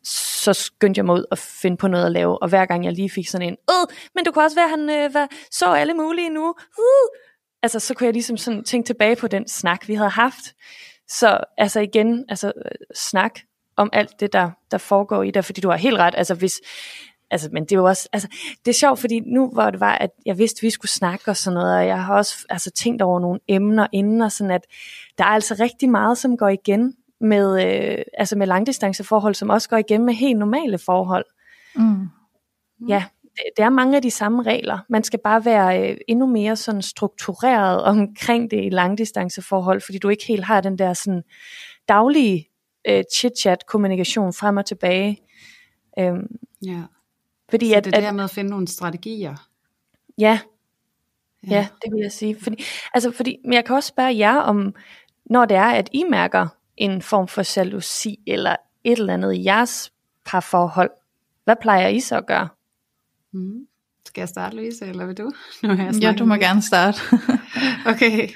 [0.03, 2.41] så skyndte jeg mig ud og finde på noget at lave.
[2.41, 4.69] Og hver gang jeg lige fik sådan en, øh, men du kunne også være, at
[4.69, 6.55] han øh, var, så alle mulige nu.
[6.77, 7.19] Uh.
[7.63, 10.55] Altså, så kunne jeg ligesom sådan tænke tilbage på den snak, vi havde haft.
[11.07, 13.39] Så altså igen, altså øh, snak
[13.75, 16.15] om alt det, der, der foregår i dig, fordi du har helt ret.
[16.17, 16.61] Altså hvis,
[17.31, 18.27] altså, men det er jo også, altså,
[18.65, 21.31] det er sjovt, fordi nu hvor det var, at jeg vidste, at vi skulle snakke
[21.31, 24.51] og sådan noget, og jeg har også altså, tænkt over nogle emner inden, og sådan
[24.51, 24.61] at
[25.17, 29.69] der er altså rigtig meget, som går igen med, øh, altså med langdistanceforhold, som også
[29.69, 31.25] går igen med helt normale forhold.
[31.75, 32.07] Mm.
[32.87, 34.79] Ja, det, det er mange af de samme regler.
[34.89, 40.09] Man skal bare være øh, endnu mere sådan struktureret omkring det i langdistanceforhold, fordi du
[40.09, 41.23] ikke helt har den der sådan
[41.89, 42.49] daglige
[42.87, 45.17] øh, chit-chat kommunikation frem og tilbage.
[45.99, 46.27] Øhm,
[46.65, 46.81] ja.
[47.49, 49.35] Fordi så at, det er at, med at finde nogle strategier.
[50.17, 50.39] Ja,
[51.43, 52.39] ja, ja det vil jeg sige.
[52.41, 54.75] Fordi, altså fordi, men jeg kan også spørge jer om,
[55.25, 59.43] når det er, at I mærker en form for jalousi, eller et eller andet i
[59.43, 59.93] jeres
[60.25, 60.91] parforhold,
[61.43, 62.49] hvad plejer I så at gøre?
[63.31, 63.67] Mm.
[64.15, 65.31] Skal jeg starte, Louise, eller vil du?
[65.63, 67.01] Nu har jeg ja, du må gerne starte.
[67.91, 68.29] okay,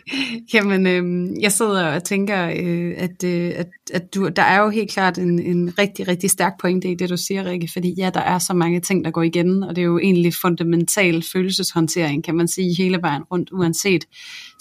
[0.53, 4.69] jamen øh, jeg sidder og tænker, øh, at, øh, at, at du, der er jo
[4.69, 8.09] helt klart en, en rigtig, rigtig stærk pointe i det, du siger, Rikke, fordi ja,
[8.13, 12.23] der er så mange ting, der går igen, og det er jo egentlig fundamental følelseshåndtering,
[12.23, 14.05] kan man sige, hele vejen rundt, uanset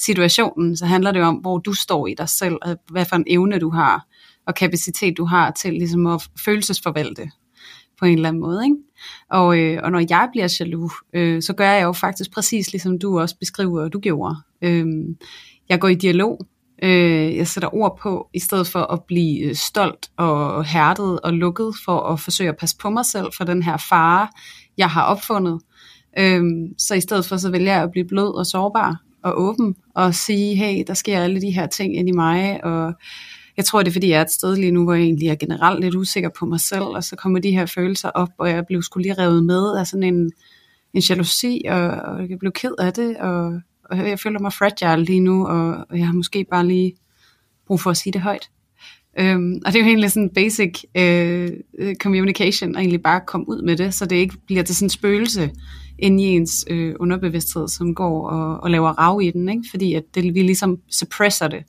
[0.04, 3.24] situationen, så handler det om, hvor du står i dig selv, og hvad for en
[3.26, 4.06] evne du har,
[4.46, 7.30] og kapacitet du har til ligesom at følelsesforvalte
[7.98, 8.64] på en eller anden måde.
[8.64, 8.76] Ikke?
[9.30, 12.98] Og, øh, og når jeg bliver jaloux, øh, så gør jeg jo faktisk præcis ligesom
[12.98, 14.36] du også beskriver, og du gjorde.
[14.62, 14.86] Øh,
[15.68, 16.46] jeg går i dialog,
[16.82, 21.32] øh, jeg sætter ord på, i stedet for at blive øh, stolt og hærdet og
[21.32, 24.28] lukket for at forsøge at passe på mig selv for den her fare,
[24.78, 25.60] jeg har opfundet.
[26.18, 26.42] Øh,
[26.78, 30.14] så i stedet for, så vælger jeg at blive blød og sårbar og åben og
[30.14, 32.92] sige, hey, der sker alle de her ting ind i mig, og
[33.58, 35.34] jeg tror, det er fordi, jeg er et sted lige nu, hvor jeg egentlig er
[35.34, 38.66] generelt lidt usikker på mig selv, og så kommer de her følelser op, og jeg
[38.66, 40.30] blev skulle lige revet med af sådan en,
[40.94, 45.04] en jalousi, og, og jeg blev ked af det, og, og jeg føler mig fragile
[45.04, 46.94] lige nu, og, og jeg har måske bare lige
[47.66, 48.50] brug for at sige det højt.
[49.20, 53.48] Øhm, og det er jo egentlig sådan basic øh, øh communication, og egentlig bare komme
[53.48, 55.50] ud med det, så det ikke bliver til sådan en spøgelse
[55.98, 59.64] ind i ens øh, underbevidsthed, som går og, og laver rav i den, ikke?
[59.70, 61.64] fordi at det, vi ligesom suppresser det.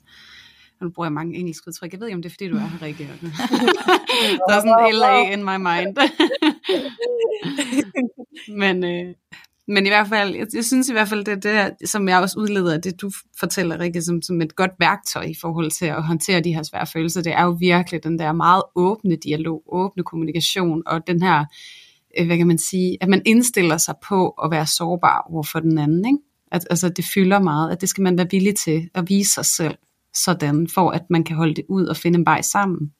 [0.80, 1.92] Nu bruger jeg mange engelske udtryk.
[1.92, 3.04] Jeg ved ikke, om det er, fordi du er her, Rikke.
[4.48, 5.96] Der er sådan LA in my mind.
[8.62, 9.14] men, øh,
[9.68, 12.08] men i hvert fald, jeg, jeg synes i hvert fald, det er det her, som
[12.08, 15.70] jeg også udleder af det, du fortæller, Rikke, som, som et godt værktøj i forhold
[15.70, 19.16] til at håndtere de her svære følelser, det er jo virkelig den der meget åbne
[19.16, 21.44] dialog, åbne kommunikation, og den her,
[22.18, 25.60] øh, hvad kan man sige, at man indstiller sig på at være sårbar over for
[25.60, 26.18] den anden, ikke?
[26.52, 29.44] At, altså, det fylder meget, at det skal man være villig til at vise sig
[29.44, 29.74] selv
[30.14, 32.92] sådan, for at man kan holde det ud og finde en vej sammen.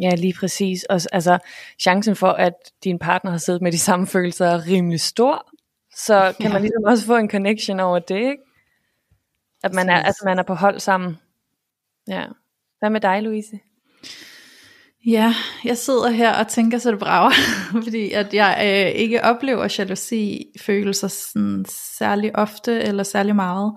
[0.00, 0.84] Ja, lige præcis.
[0.84, 1.38] Og altså,
[1.78, 2.54] chancen for, at
[2.84, 5.50] din partner har siddet med de samme følelser er rimelig stor.
[5.96, 6.52] Så kan ja.
[6.52, 8.42] man ligesom også få en connection over det, ikke?
[9.62, 11.16] At man er, altså, man er på hold sammen.
[12.08, 12.24] Ja.
[12.78, 13.58] Hvad med dig, Louise?
[15.06, 15.34] Ja,
[15.64, 17.30] jeg sidder her og tænker så det brager,
[17.84, 23.72] fordi at jeg øh, ikke oplever jalousi følelser sådan særlig ofte eller særlig meget.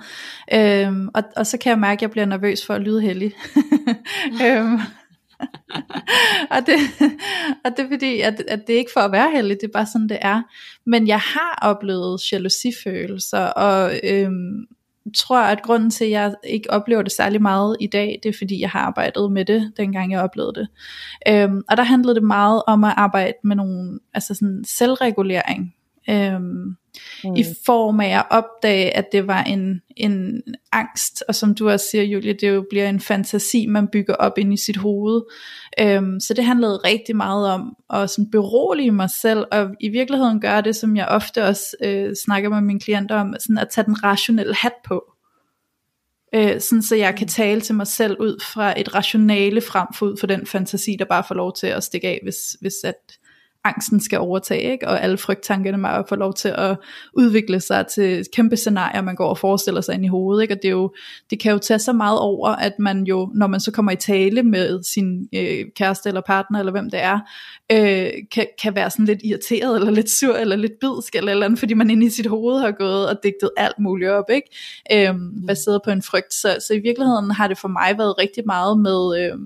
[0.53, 3.33] Øhm, og, og så kan jeg mærke, at jeg bliver nervøs for at lyde heldig.
[4.45, 4.79] øhm,
[6.51, 6.75] og, det,
[7.65, 9.73] og det er fordi, at, at det er ikke for at være heldig, det er
[9.73, 10.41] bare sådan, det er.
[10.86, 14.65] Men jeg har oplevet jalousifølelser, og øhm,
[15.17, 18.37] tror, at grunden til, at jeg ikke oplever det særlig meget i dag, det er
[18.37, 20.67] fordi, jeg har arbejdet med det, dengang jeg oplevede det.
[21.27, 25.73] Øhm, og der handlede det meget om at arbejde med nogle, altså sådan selvregulering.
[26.09, 26.75] Øhm,
[27.23, 27.35] mm.
[27.35, 31.85] i form af at opdage, at det var en, en angst, og som du også
[31.91, 35.21] siger, Julie, det jo bliver en fantasi, man bygger op ind i sit hoved.
[35.79, 40.41] Øhm, så det handlede rigtig meget om at sådan berolige mig selv, og i virkeligheden
[40.41, 43.85] gøre det, som jeg ofte også øh, snakker med mine klienter om, sådan at tage
[43.85, 45.03] den rationelle hat på.
[46.35, 50.05] Øh, sådan så jeg kan tale til mig selv ud fra et rationale frem for
[50.05, 53.17] ud for den fantasi, der bare får lov til at stikke af, hvis, hvis at
[53.63, 54.88] angsten skal overtage, ikke?
[54.88, 56.78] og alle frygttankerne må få lov til at
[57.13, 60.41] udvikle sig til kæmpe scenarier, man går og forestiller sig ind i hovedet.
[60.41, 60.54] Ikke?
[60.54, 60.93] Og det, er jo,
[61.30, 63.95] det kan jo tage så meget over, at man jo, når man så kommer i
[63.95, 67.19] tale med sin øh, kæreste eller partner, eller hvem det er,
[67.71, 71.45] øh, kan, kan være sådan lidt irriteret, eller lidt sur, eller lidt bidsk, eller, eller
[71.45, 75.10] andet, fordi man inde i sit hoved har gået og digtet alt muligt op, ikke?
[75.10, 75.15] Øh,
[75.47, 76.34] baseret på en frygt.
[76.34, 79.19] Så, så i virkeligheden har det for mig været rigtig meget med...
[79.19, 79.38] Øh,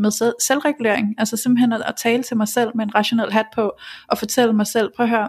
[0.00, 0.10] med
[0.46, 3.72] selvregulering, altså simpelthen at, at tale til mig selv med en rationel hat på,
[4.08, 5.28] og fortælle mig selv, prøv at høre,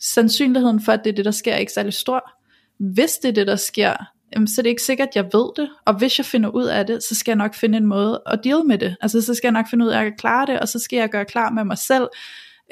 [0.00, 2.30] sandsynligheden for, at det er det, der sker, er ikke særlig stor.
[2.78, 3.94] Hvis det er det, der sker,
[4.46, 6.86] så er det ikke sikkert, at jeg ved det, og hvis jeg finder ud af
[6.86, 9.48] det, så skal jeg nok finde en måde at deal med det, altså så skal
[9.48, 11.24] jeg nok finde ud af, at jeg kan klare det, og så skal jeg gøre
[11.24, 12.08] klar med mig selv,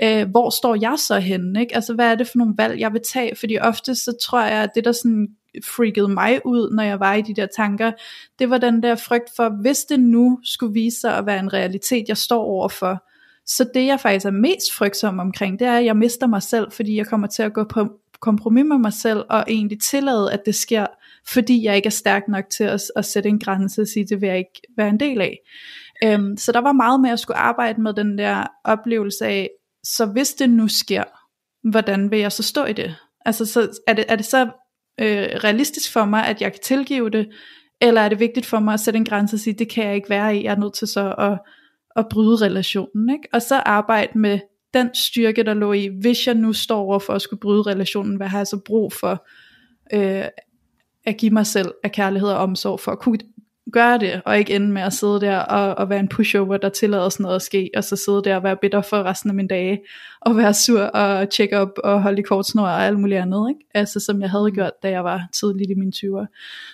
[0.03, 1.75] øh, hvor står jeg så henne, ikke?
[1.75, 4.63] altså hvad er det for nogle valg, jeg vil tage, fordi ofte så tror jeg,
[4.63, 5.29] at det der sådan
[5.65, 7.93] freakede mig ud, når jeg var i de der tanker,
[8.39, 11.53] det var den der frygt for, hvis det nu skulle vise sig at være en
[11.53, 13.05] realitet, jeg står overfor,
[13.47, 16.73] så det jeg faktisk er mest frygtsom omkring, det er, at jeg mister mig selv,
[16.73, 17.89] fordi jeg kommer til at gå på
[18.21, 20.87] kompromis med mig selv, og egentlig tillade, at det sker,
[21.29, 24.21] fordi jeg ikke er stærk nok til at, at sætte en grænse og sige, det
[24.21, 25.39] vil jeg ikke være en del af.
[26.05, 29.51] Øhm, så der var meget med at skulle arbejde med den der oplevelse af,
[29.85, 31.05] så hvis det nu sker,
[31.71, 32.97] hvordan vil jeg så stå i det?
[33.25, 34.43] Altså så er det, er det så
[35.01, 37.29] øh, realistisk for mig, at jeg kan tilgive det,
[37.81, 39.95] eller er det vigtigt for mig at sætte en grænse og sige, det kan jeg
[39.95, 41.39] ikke være i, jeg er nødt til så at,
[41.97, 43.29] at bryde relationen, ikke?
[43.33, 44.39] og så arbejde med
[44.75, 48.17] den styrke, der lå i, hvis jeg nu står over for at skulle bryde relationen,
[48.17, 49.27] hvad har jeg så brug for
[49.95, 50.25] øh,
[51.05, 53.19] at give mig selv af kærlighed og omsorg for at kunne
[53.73, 56.69] gøre det, og ikke ende med at sidde der og, og være en pushover, der
[56.69, 59.35] tillader sådan noget at ske, og så sidde der og være bitter for resten af
[59.35, 59.81] min dage,
[60.21, 63.49] og være sur og tjekke op og holde i kort snor og alt muligt andet,
[63.51, 63.61] ikke?
[63.75, 66.27] Altså som jeg havde gjort, da jeg var tidligt i mine 20'er.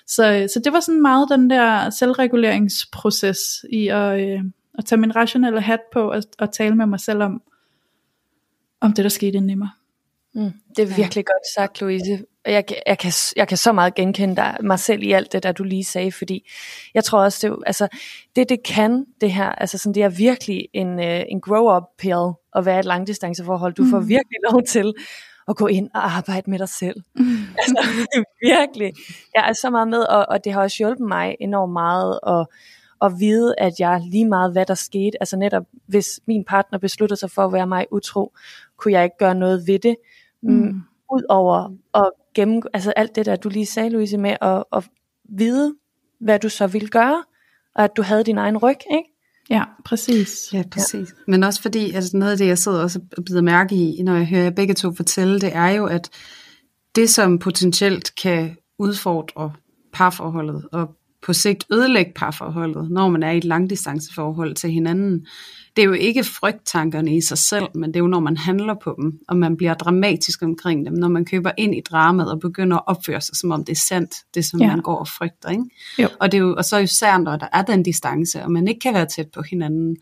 [0.07, 4.41] Så, så det var sådan meget den der selvreguleringsproces i at, øh,
[4.79, 7.43] at tage min rationelle hat på og, og tale med mig selv om,
[8.81, 9.69] om det der skete inde i mig.
[10.35, 11.33] Mm, det er virkelig ja.
[11.33, 15.13] godt sagt, Louise jeg, jeg, kan, jeg kan så meget genkende dig, mig selv i
[15.13, 16.51] alt det, der du lige sagde, fordi
[16.95, 17.89] jeg tror også, det, altså,
[18.37, 22.33] det det kan, det her, altså sådan, det er virkelig en, uh, en grow-up pill
[22.57, 23.75] at være et langdistanceforhold.
[23.75, 23.91] Du mm.
[23.91, 24.95] får virkelig lov til
[25.49, 27.03] at gå ind og arbejde med dig selv.
[27.15, 27.27] Mm.
[27.59, 28.05] Altså,
[28.41, 28.93] virkelig.
[29.35, 32.47] Jeg er så meget med, og, og det har også hjulpet mig enormt meget at,
[33.03, 37.21] at vide, at jeg lige meget, hvad der skete, altså netop, hvis min partner besluttede
[37.21, 38.33] sig for at være mig utro,
[38.77, 39.97] kunne jeg ikke gøre noget ved det.
[40.43, 40.83] Mm.
[41.13, 44.85] Ud over at gennem, altså alt det der, du lige sagde, Louise, med at, at
[45.29, 45.75] vide,
[46.21, 47.25] hvad du så ville gøre,
[47.75, 49.11] og at du havde din egen ryg, ikke?
[49.51, 50.53] Ja, præcis.
[50.53, 51.09] Ja, præcis.
[51.09, 51.23] Ja.
[51.27, 54.15] Men også fordi, altså noget af det, jeg sidder også og bider mærke i, når
[54.15, 56.11] jeg hører jer begge to fortælle, det er jo, at
[56.95, 59.53] det, som potentielt kan udfordre
[59.93, 65.27] parforholdet og på sigt ødelægge parforholdet, når man er i et langdistanceforhold til hinanden,
[65.79, 68.75] det er jo ikke frygttankerne i sig selv, men det er jo når man handler
[68.75, 72.41] på dem, og man bliver dramatisk omkring dem, når man køber ind i dramaet og
[72.41, 74.67] begynder at opføre sig, som om det er sandt, det som ja.
[74.67, 75.49] man går og frygter.
[75.49, 75.65] Ikke?
[75.99, 76.09] Jo.
[76.21, 78.81] Og, det er jo, og så især, når der er den distance, og man ikke
[78.81, 79.97] kan være tæt på hinanden,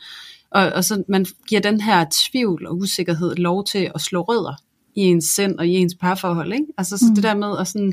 [0.51, 4.55] og, og så man giver den her tvivl og usikkerhed lov til at slå rødder
[4.95, 6.53] i ens sind og i ens parforhold.
[6.53, 6.67] Ikke?
[6.79, 7.15] Altså så mm.
[7.15, 7.93] det der med at, sådan,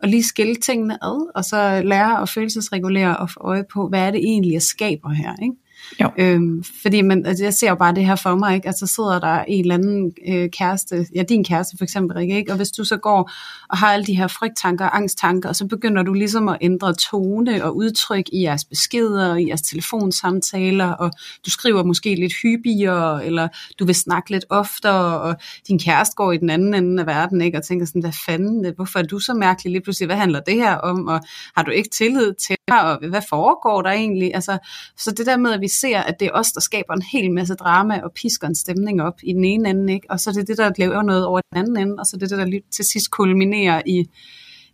[0.00, 4.00] at lige skille tingene ad, og så lære at følelsesregulere og få øje på, hvad
[4.00, 5.34] er det egentlig, jeg skaber her.
[5.42, 5.54] Ikke?
[6.00, 6.10] Jo.
[6.18, 8.68] Øhm, fordi man, altså, jeg ser jo bare det her for mig, ikke?
[8.68, 12.52] Altså sidder der en eller anden øh, kæreste, ja din kæreste for eksempel, Rikke, ikke?
[12.52, 13.30] og hvis du så går
[13.68, 16.94] og har alle de her frygttanker og angsttanker, og så begynder du ligesom at ændre
[16.94, 21.10] tone og udtryk i jeres beskeder, og i jeres telefonsamtaler, og
[21.46, 25.36] du skriver måske lidt hyppigere, eller du vil snakke lidt oftere, og
[25.68, 27.58] din kæreste går i den anden ende af verden, ikke?
[27.58, 30.54] og tænker sådan, hvad fanden, hvorfor er du så mærkelig lige pludselig, hvad handler det
[30.54, 31.20] her om, og
[31.56, 34.34] har du ikke tillid til mig, og hvad foregår der egentlig?
[34.34, 34.58] Altså,
[34.96, 37.30] så det der med, at vi ser, at det er os, der skaber en hel
[37.30, 40.10] masse drama og pisker en stemning op i den ene ende, ikke?
[40.10, 42.18] og så er det det, der laver noget over den anden ende, og så er
[42.18, 44.08] det det, der til sidst kulminerer i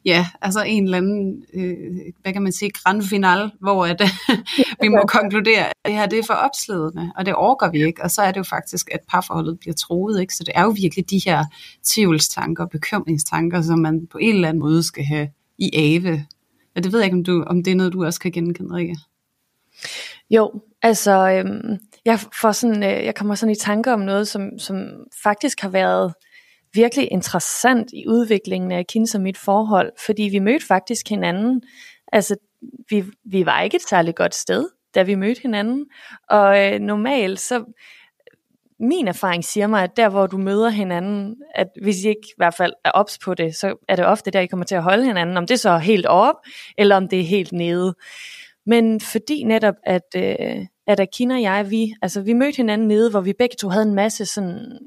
[0.05, 4.03] ja, altså en eller anden, øh, hvad kan man sige, grand final, hvor at,
[4.83, 8.03] vi må konkludere, at det her det er for opslidende, og det overgår vi ikke,
[8.03, 10.35] og så er det jo faktisk, at parforholdet bliver troet, ikke?
[10.35, 11.45] så det er jo virkelig de her
[11.85, 16.27] tvivlstanker og bekymringstanker, som man på en eller anden måde skal have i ave.
[16.77, 18.75] Og det ved jeg ikke, om, du, om det er noget, du også kan genkende,
[18.75, 18.97] Rikke.
[20.31, 24.59] Jo, altså øhm, jeg, får sådan, øh, jeg kommer sådan i tanke om noget, som,
[24.59, 24.89] som
[25.23, 26.15] faktisk har været
[26.75, 31.63] virkelig interessant i udviklingen af Kins og mit forhold, fordi vi mødte faktisk hinanden,
[32.13, 32.37] altså
[32.91, 35.87] vi, vi var ikke et særligt godt sted, da vi mødte hinanden,
[36.29, 37.65] og øh, normalt så,
[38.81, 42.37] min erfaring siger mig, at der hvor du møder hinanden, at hvis I ikke i
[42.37, 44.83] hvert fald er ops på det, så er det ofte der, I kommer til at
[44.83, 46.35] holde hinanden, om det så er helt op,
[46.79, 47.95] eller om det er helt nede.
[48.69, 53.11] Men fordi netop, at, øh, at Akina og jeg, vi, altså, vi mødte hinanden nede,
[53.11, 54.79] hvor vi begge to havde en masse sådan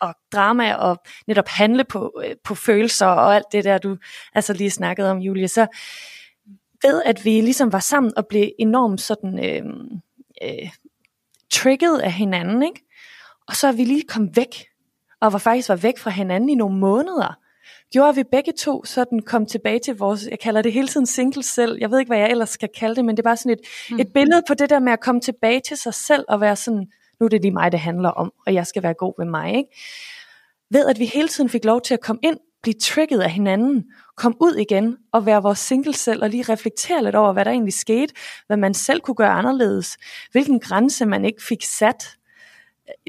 [0.00, 3.96] og drama og netop handle på, øh, på følelser og alt det der, du
[4.34, 5.48] altså lige snakkede om, Julie.
[5.48, 5.66] Så
[6.82, 9.62] ved at vi ligesom var sammen og blev enormt sådan øh,
[10.42, 10.70] øh,
[11.50, 12.84] trigget af hinanden, ikke?
[13.48, 14.64] Og så er vi lige kom væk,
[15.20, 17.38] og var faktisk var væk fra hinanden i nogle måneder
[17.92, 21.06] gjorde, at vi begge to sådan kom tilbage til vores, jeg kalder det hele tiden
[21.06, 23.36] single selv, jeg ved ikke, hvad jeg ellers skal kalde det, men det er bare
[23.36, 24.00] sådan et, mm.
[24.00, 26.86] et billede på det der med at komme tilbage til sig selv og være sådan,
[27.20, 29.54] nu er det lige mig, det handler om, og jeg skal være god ved mig.
[29.56, 29.70] Ikke?
[30.70, 33.84] Ved at vi hele tiden fik lov til at komme ind, blive trigget af hinanden,
[34.16, 37.50] komme ud igen og være vores single selv og lige reflektere lidt over, hvad der
[37.50, 38.14] egentlig skete,
[38.46, 39.96] hvad man selv kunne gøre anderledes,
[40.32, 42.08] hvilken grænse man ikke fik sat,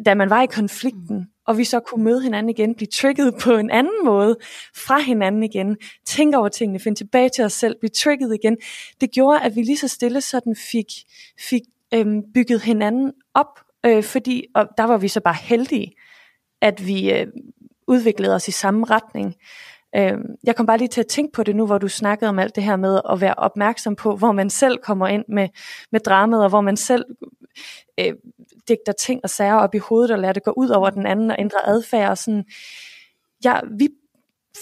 [0.05, 3.51] da man var i konflikten, og vi så kunne møde hinanden igen, blive trigget på
[3.51, 4.37] en anden måde
[4.75, 8.57] fra hinanden igen, tænke over tingene, finde tilbage til os selv, blive trigget igen.
[9.01, 10.85] Det gjorde, at vi lige så stille sådan fik,
[11.39, 11.61] fik
[11.93, 15.91] øhm, bygget hinanden op, øh, fordi, og der var vi så bare heldige,
[16.61, 17.27] at vi øh,
[17.87, 19.35] udviklede os i samme retning.
[19.97, 22.39] Øh, jeg kom bare lige til at tænke på det nu, hvor du snakkede om
[22.39, 25.49] alt det her med at være opmærksom på, hvor man selv kommer ind med,
[25.91, 27.05] med dramaet, og hvor man selv
[27.99, 28.13] øh,
[28.67, 31.31] digter ting og sager op i hovedet og lader det gå ud over den anden
[31.31, 32.09] og ændre adfærd.
[32.09, 32.45] Og sådan.
[33.45, 33.89] Ja, vi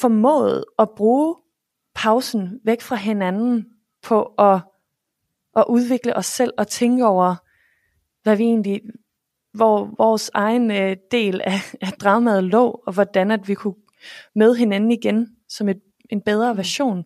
[0.02, 1.36] formåede at bruge
[1.96, 3.66] pausen væk fra hinanden
[4.04, 4.60] på at,
[5.56, 7.36] at udvikle os selv og tænke over,
[8.24, 8.82] hvad vi egentlig,
[9.54, 13.76] hvor vores egen øh, del af, af dramaet lå, og hvordan at vi kunne
[14.36, 17.04] møde hinanden igen som et, en bedre version.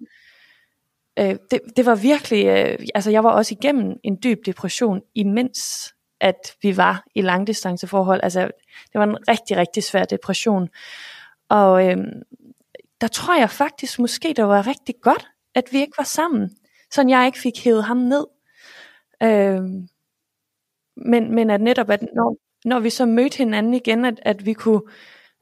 [1.19, 5.93] Øh, det, det var virkelig, øh, altså jeg var også igennem en dyb depression, imens
[6.21, 8.19] at vi var i langdistanceforhold.
[8.23, 8.41] Altså,
[8.93, 10.69] det var en rigtig, rigtig svær depression.
[11.49, 12.21] Og øhm,
[13.01, 16.57] der tror jeg faktisk måske, det var rigtig godt, at vi ikke var sammen.
[16.91, 18.25] Så jeg ikke fik hævet ham ned.
[19.23, 19.87] Øhm,
[20.95, 24.53] men, men at netop, at når, når vi så mødte hinanden igen, at, at vi
[24.53, 24.81] kunne,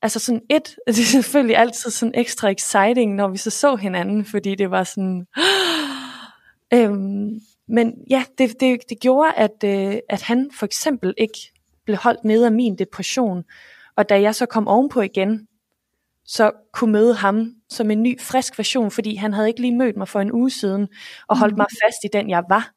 [0.02, 4.26] altså sådan et, det er selvfølgelig altid sådan ekstra exciting, når vi så så hinanden,
[4.26, 5.28] fordi det var sådan,
[6.74, 11.54] øhm, men ja, det, det, det gjorde, at, øh, at han for eksempel ikke
[11.86, 13.44] blev holdt nede af min depression.
[13.96, 15.48] Og da jeg så kom ovenpå igen,
[16.26, 19.98] så kunne møde ham som en ny, frisk version, fordi han havde ikke lige mødt
[19.98, 20.88] mig for en uge siden,
[21.28, 21.58] og holdt mm.
[21.58, 22.72] mig fast i den, jeg var.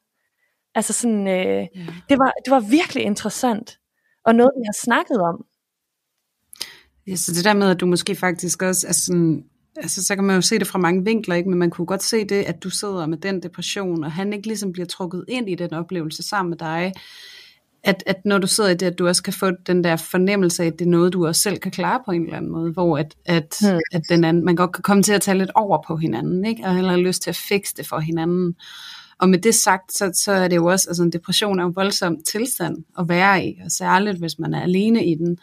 [0.75, 1.85] Altså sådan, øh, ja.
[2.09, 3.79] det, var, det var virkelig interessant,
[4.25, 5.45] og noget, vi har snakket om.
[7.07, 9.43] Ja, så det der med, at du måske faktisk også er sådan,
[9.77, 11.49] altså så kan man jo se det fra mange vinkler, ikke?
[11.49, 14.47] men man kunne godt se det, at du sidder med den depression, og han ikke
[14.47, 16.93] ligesom bliver trukket ind i den oplevelse sammen med dig,
[17.83, 20.63] at, at når du sidder i det, at du også kan få den der fornemmelse
[20.63, 22.71] af, at det er noget, du også selv kan klare på en eller anden måde,
[22.71, 23.79] hvor at, at, hmm.
[23.91, 26.63] at den anden, man godt kan komme til at tage lidt over på hinanden, ikke?
[26.63, 28.55] og heller lyst til at fikse det for hinanden.
[29.21, 31.75] Og med det sagt, så, så er det jo også, altså en depression er en
[31.75, 35.37] voldsom tilstand at være i, og særligt hvis man er alene i den.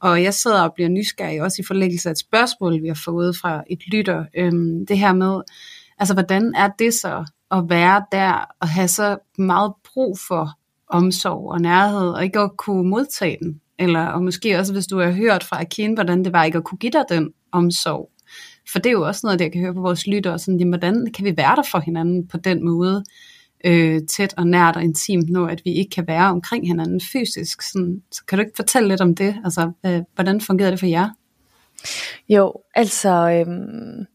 [0.00, 3.36] Og jeg sidder og bliver nysgerrig også i forlængelse af et spørgsmål, vi har fået
[3.36, 4.24] fra et lytter.
[4.36, 5.40] Øhm, det her med,
[5.98, 10.50] altså hvordan er det så at være der og have så meget brug for
[10.88, 14.98] omsorg og nærhed, og ikke at kunne modtage den eller og måske også hvis du
[14.98, 18.10] har hørt fra Akin, hvordan det var ikke at kunne give dig den omsorg.
[18.72, 20.72] For det er jo også noget, det jeg kan høre på vores lyttere, sådan, jamen,
[20.72, 23.04] hvordan kan vi være der for hinanden på den måde,
[23.64, 27.62] øh, tæt og nært og intimt, når at vi ikke kan være omkring hinanden fysisk.
[27.62, 29.36] Sådan, så kan du ikke fortælle lidt om det?
[29.44, 31.08] Altså, øh, hvordan fungerer det for jer?
[32.28, 34.06] Jo, altså, øhm,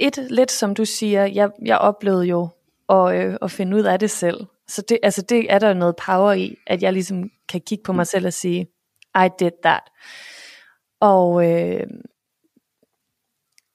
[0.00, 2.48] et lidt som du siger, jeg, jeg oplevede jo
[2.88, 4.46] at, øh, at finde ud af det selv.
[4.68, 7.92] Så det, altså det er der noget power i, at jeg ligesom kan kigge på
[7.92, 8.66] mig selv og sige,
[9.16, 9.82] I did that.
[11.00, 11.86] Og øh,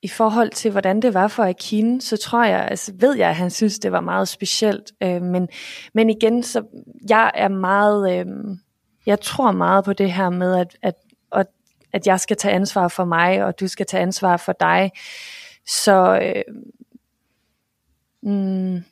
[0.03, 3.35] i forhold til, hvordan det var for Akin, så tror jeg, altså ved jeg, at
[3.35, 4.91] han synes, det var meget specielt.
[5.03, 5.49] Øh, men,
[5.93, 6.63] men igen, så
[7.09, 8.25] jeg er meget, øh,
[9.05, 10.95] jeg tror meget på det her med, at, at,
[11.31, 11.47] at,
[11.93, 14.91] at jeg skal tage ansvar for mig, og du skal tage ansvar for dig.
[15.67, 16.55] Så øh,
[18.31, 18.83] mm,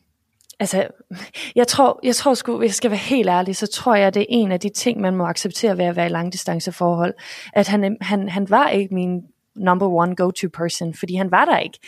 [0.60, 0.88] altså,
[1.56, 4.22] jeg tror, jeg tror sgu, hvis jeg skal være helt ærlig, så tror jeg, det
[4.22, 7.14] er en af de ting, man må acceptere ved at være i langdistanceforhold.
[7.54, 9.22] At han, han, han var ikke min
[9.60, 11.80] number one go-to person, fordi han var der ikke.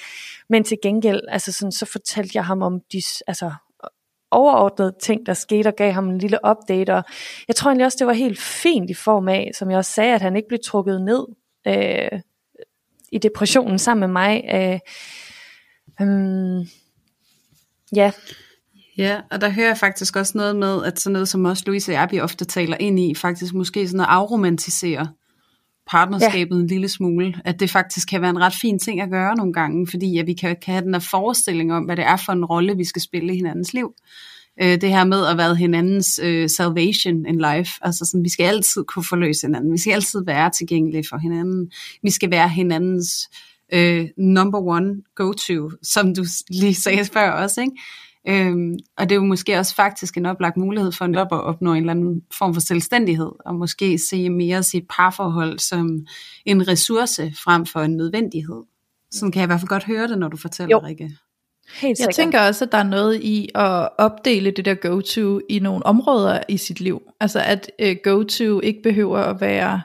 [0.49, 3.51] Men til gengæld, altså sådan, så fortalte jeg ham om de altså,
[4.31, 6.95] overordnede ting, der skete, og gav ham en lille update.
[6.95, 7.03] Og
[7.47, 10.15] jeg tror egentlig også, det var helt fint i form af, som jeg også sagde,
[10.15, 11.25] at han ikke blev trukket ned
[11.67, 12.19] øh,
[13.11, 14.43] i depressionen sammen med mig.
[14.53, 14.79] Øh,
[16.01, 16.67] øh,
[17.95, 18.11] ja,
[18.97, 21.91] Ja, og der hører jeg faktisk også noget med, at sådan noget som også Louise
[21.91, 25.07] og jeg, vi ofte taler ind i, faktisk måske sådan at afromantisere
[25.91, 26.61] partnerskabet ja.
[26.61, 29.53] en lille smule, at det faktisk kan være en ret fin ting at gøre nogle
[29.53, 32.33] gange, fordi at vi kan, kan have den her forestilling om, hvad det er for
[32.33, 33.93] en rolle, vi skal spille i hinandens liv.
[34.61, 38.43] Øh, det her med at være hinandens øh, salvation in life, altså sådan, vi skal
[38.43, 41.71] altid kunne forløse hinanden, vi skal altid være tilgængelige for hinanden,
[42.03, 43.29] vi skal være hinandens
[43.73, 47.73] øh, number one go-to, som du lige sagde før også, ikke?
[48.27, 51.77] Øhm, og det er jo måske også faktisk en oplagt mulighed for at opnå en
[51.77, 56.05] eller anden form for selvstændighed, og måske se mere sit parforhold som
[56.45, 58.63] en ressource frem for en nødvendighed.
[59.11, 60.87] Sådan kan jeg i hvert fald godt høre det, når du fortæller, jo.
[60.87, 61.11] Rikke.
[61.81, 65.59] Helt jeg tænker også, at der er noget i at opdele det der go-to i
[65.59, 67.01] nogle områder i sit liv.
[67.19, 69.81] Altså at uh, go-to ikke behøver at være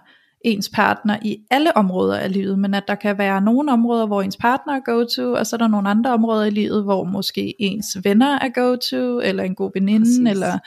[0.46, 4.22] ens partner i alle områder af livet, men at der kan være nogle områder, hvor
[4.22, 7.54] ens partner er go-to, og så er der nogle andre områder i livet, hvor måske
[7.58, 10.30] ens venner er go-to, eller en god veninde, Præcis.
[10.30, 10.58] eller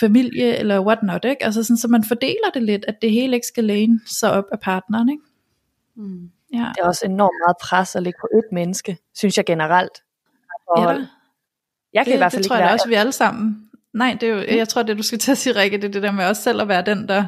[0.00, 1.44] familie, eller whatnot, ikke?
[1.44, 4.44] Altså sådan, så man fordeler det lidt, at det hele ikke skal læne sig op
[4.52, 5.22] af partneren, ikke?
[5.96, 6.30] Mm.
[6.52, 6.58] Ja.
[6.58, 10.02] Det er også enormt meget pres at ligge på et menneske, synes jeg generelt.
[10.78, 10.82] Ja,
[11.92, 13.70] jeg kan det, i hvert fald det tror jeg også, vi alle sammen.
[13.92, 14.56] Nej, det er jo, mm.
[14.56, 16.42] jeg tror det du skal til at sige, Rikke, det er det der med også
[16.42, 17.24] selv at være den, der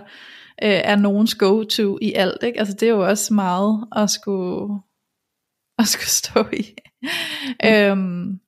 [0.63, 2.43] øh, er nogens go-to i alt.
[2.43, 2.59] Ikke?
[2.59, 4.81] Altså det er jo også meget at skulle,
[5.79, 6.75] at skulle stå i.
[7.65, 7.69] Mm.
[7.69, 8.41] øhm,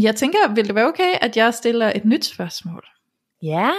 [0.00, 2.84] jeg tænker, vil det være okay, at jeg stiller et nyt spørgsmål?
[3.42, 3.70] Ja.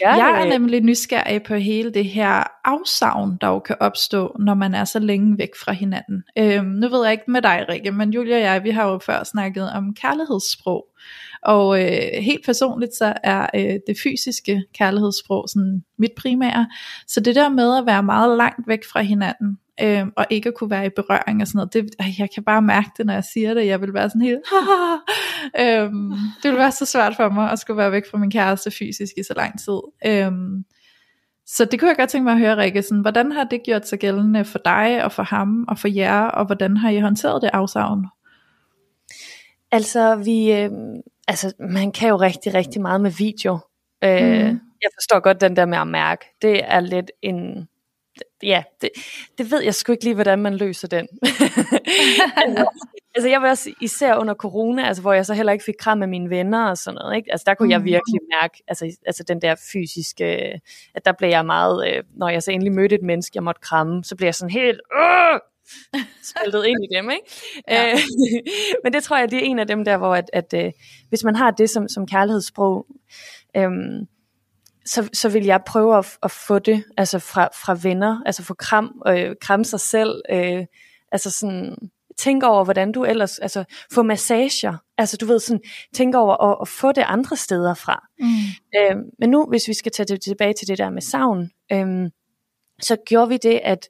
[0.00, 4.54] Ja, jeg er nemlig nysgerrig på hele det her afsavn, der jo kan opstå, når
[4.54, 6.24] man er så længe væk fra hinanden.
[6.38, 8.98] Øhm, nu ved jeg ikke med dig, Rikke, men Julia og jeg, vi har jo
[8.98, 10.86] før snakket om kærlighedssprog.
[11.46, 16.68] Og øh, helt personligt så er øh, det fysiske kærlighedssprog sådan mit primære.
[17.06, 20.54] Så det der med at være meget langt væk fra hinanden, øh, og ikke at
[20.54, 23.24] kunne være i berøring og sådan noget, det, jeg kan bare mærke det, når jeg
[23.24, 23.66] siger det.
[23.66, 24.40] Jeg vil være sådan helt,
[25.60, 28.70] øhm, det vil være så svært for mig at skulle være væk fra min kæreste
[28.70, 29.80] fysisk i så lang tid.
[30.06, 30.64] Øhm,
[31.46, 33.88] så det kunne jeg godt tænke mig at høre, Rikke, sådan, hvordan har det gjort
[33.88, 37.42] sig gældende for dig og for ham og for jer, og hvordan har I håndteret
[37.42, 38.06] det afsavn?
[39.72, 40.70] Altså, vi, øh,
[41.28, 43.58] altså, man kan jo rigtig, rigtig meget med video.
[44.04, 44.60] Øh, mm.
[44.82, 46.24] Jeg forstår godt den der med at mærke.
[46.42, 47.68] Det er lidt en...
[48.42, 48.90] Ja, det,
[49.38, 51.08] det ved jeg sgu ikke lige, hvordan man løser den.
[52.42, 52.66] altså,
[53.14, 55.98] altså jeg vil også især under corona, altså hvor jeg så heller ikke fik kram
[55.98, 57.32] med mine venner og sådan noget, ikke?
[57.32, 57.70] Altså der kunne mm.
[57.70, 60.24] jeg virkelig mærke, altså, altså den der fysiske,
[60.94, 63.60] at der blev jeg meget, øh, når jeg så endelig mødte et menneske, jeg måtte
[63.60, 65.40] kramme, så blev jeg sådan helt, øh,
[66.30, 67.24] smeltet ind i dem, ikke?
[67.68, 67.92] Ja.
[67.92, 67.98] Øh,
[68.84, 70.72] men det tror jeg, det er en af dem der, hvor at, at øh,
[71.08, 72.86] hvis man har det som, som kærlighedssprog,
[73.56, 74.06] øhm,
[74.86, 78.54] så, så vil jeg prøve at, at få det altså fra, fra venner, altså få
[78.54, 80.64] kram, øh, kram sig selv, øh,
[81.12, 81.76] altså sådan,
[82.18, 85.60] tænk over, hvordan du ellers, altså få massager, altså du ved sådan,
[85.94, 88.06] tænk over at, at få det andre steder fra.
[88.18, 88.26] Mm.
[88.78, 92.10] Øh, men nu, hvis vi skal tage det tilbage til det der med savn, øh,
[92.80, 93.88] så gjorde vi det, at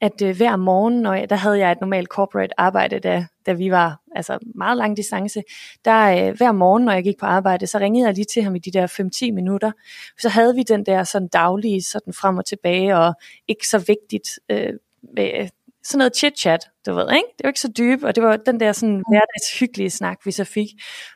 [0.00, 3.52] at øh, hver morgen, når jeg, der havde jeg et normalt corporate arbejde, da, da
[3.52, 5.42] vi var altså meget lang distance,
[5.84, 8.56] der øh, hver morgen, når jeg gik på arbejde, så ringede jeg lige til ham
[8.56, 8.86] i de der
[9.26, 9.72] 5-10 minutter.
[10.18, 13.14] Så havde vi den der sådan daglige sådan frem og tilbage, og
[13.48, 14.72] ikke så vigtigt øh,
[15.16, 15.48] med
[15.84, 17.28] sådan noget chit-chat, du ved, ikke?
[17.38, 19.02] Det var ikke så dyb, og det var den der sådan mm.
[19.08, 20.68] hverdags hyggelige snak, vi så fik,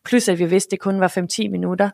[0.05, 1.09] plus at vi vidste, det kun var
[1.43, 1.91] 5-10 minutter.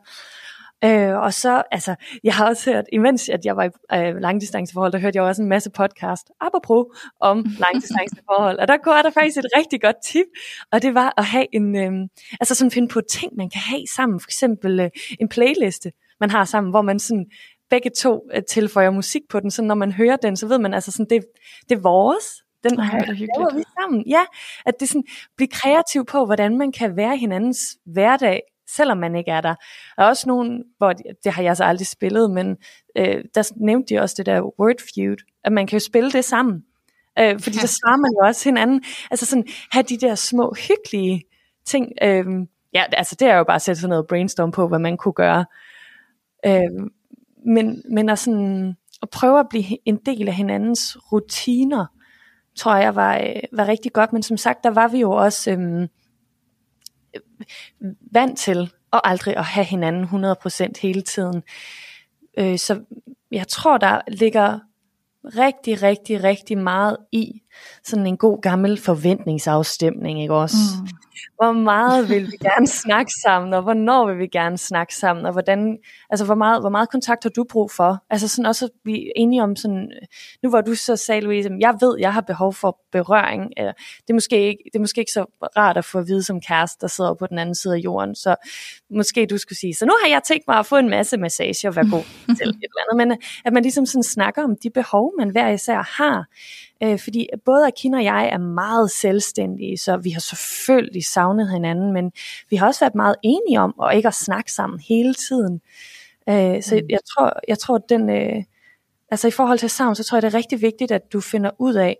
[0.83, 4.91] Øh, og så, altså, jeg har også hørt, imens at jeg var i øh, langdistanceforhold,
[4.91, 6.85] der hørte jeg også en masse podcast, apropos,
[7.19, 8.59] om langdistanceforhold.
[8.59, 10.25] Og der går der faktisk et rigtig godt tip,
[10.71, 12.07] og det var at have en, øh,
[12.39, 14.19] altså sådan finde på ting, man kan have sammen.
[14.19, 17.25] For eksempel øh, en playliste, man har sammen, hvor man sådan
[17.69, 20.73] begge to øh, tilføjer musik på den, så når man hører den, så ved man
[20.73, 21.25] altså sådan, det,
[21.69, 24.03] det er vores, den Ej, det laver vi sammen.
[24.07, 24.25] Ja,
[24.65, 25.03] at det sådan,
[25.35, 29.55] blive kreativ på, hvordan man kan være hinandens hverdag, selvom man ikke er der.
[29.95, 32.57] Der er også nogen, hvor de, det har jeg så aldrig spillet, men
[32.97, 36.25] øh, der nævnte de også det der word feud, at man kan jo spille det
[36.25, 36.63] sammen.
[37.19, 37.61] Øh, fordi ja.
[37.65, 38.83] der svarer man jo også hinanden.
[39.11, 41.23] Altså sådan, have de der små hyggelige
[41.65, 41.91] ting.
[42.03, 42.25] Øh,
[42.73, 45.13] ja, altså det er jo bare at sætte sådan noget brainstorm på, hvad man kunne
[45.13, 45.45] gøre.
[46.45, 46.89] Øh,
[47.45, 51.85] men, men at, sådan, at prøve at blive en del af hinandens rutiner,
[52.55, 54.13] tror jeg var, øh, var rigtig godt.
[54.13, 55.87] Men som sagt, der var vi jo også øhm,
[58.11, 61.43] vant til at aldrig at have hinanden 100% hele tiden.
[62.37, 62.81] Øh, så
[63.31, 64.59] jeg tror, der ligger
[65.25, 67.41] rigtig, rigtig, rigtig meget i
[67.83, 70.57] sådan en god gammel forventningsafstemning, ikke også?
[70.81, 70.87] Mm.
[71.35, 75.31] Hvor meget vil vi gerne snakke sammen, og hvornår vil vi gerne snakke sammen, og
[75.31, 75.77] hvordan,
[76.09, 78.03] altså hvor meget, hvor meget kontakt har du brug for?
[78.09, 79.91] Altså sådan også at blive enige om sådan,
[80.43, 84.09] nu hvor du så sagde, Louise, jeg ved, jeg har behov for berøring, eller det
[84.09, 85.25] er måske ikke, det er måske ikke så
[85.57, 88.15] rart at få at vide som kæreste, der sidder på den anden side af jorden,
[88.15, 88.35] så
[88.89, 91.67] måske du skulle sige, så nu har jeg tænkt mig at få en masse massage
[91.67, 92.03] og være god
[92.37, 95.49] til et eller andet, men at man ligesom sådan snakker om de behov, man hver
[95.49, 96.25] især har,
[96.83, 101.93] Øh, fordi både Akina og jeg er meget selvstændige, så vi har selvfølgelig savnet hinanden,
[101.93, 102.11] men
[102.49, 105.61] vi har også været meget enige om at ikke at snakke sammen hele tiden.
[106.29, 106.89] Øh, så mm.
[106.89, 108.43] jeg tror, jeg tror den, øh,
[109.11, 111.51] altså i forhold til savn, så tror jeg det er rigtig vigtigt, at du finder
[111.59, 111.97] ud af,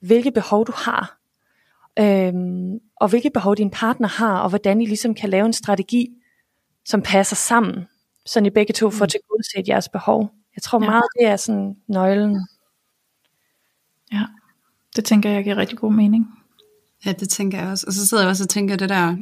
[0.00, 1.18] hvilke behov du har,
[1.98, 2.32] øh,
[2.96, 6.08] og hvilke behov din partner har, og hvordan I ligesom kan lave en strategi,
[6.84, 7.88] som passer sammen,
[8.26, 9.08] så I begge to får mm.
[9.08, 10.30] tilgodeset jeres behov.
[10.56, 12.46] Jeg tror meget, det er sådan nøglen.
[14.12, 14.22] Ja,
[14.96, 16.41] det tænker jeg giver rigtig god mening.
[17.06, 17.84] Ja, det tænker jeg også.
[17.86, 19.16] Og så sidder jeg også og tænker det der,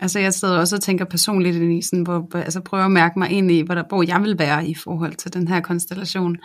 [0.00, 3.18] altså jeg sidder også og tænker personligt ind i, sådan, hvor, altså prøver at mærke
[3.18, 6.36] mig ind i, hvor, der, hvor jeg vil være i forhold til den her konstellation.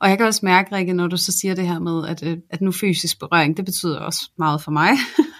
[0.00, 2.36] Og jeg kan også mærke, Rikke, når du så siger det her med, at, øh,
[2.50, 4.90] at nu fysisk berøring, det betyder også meget for mig.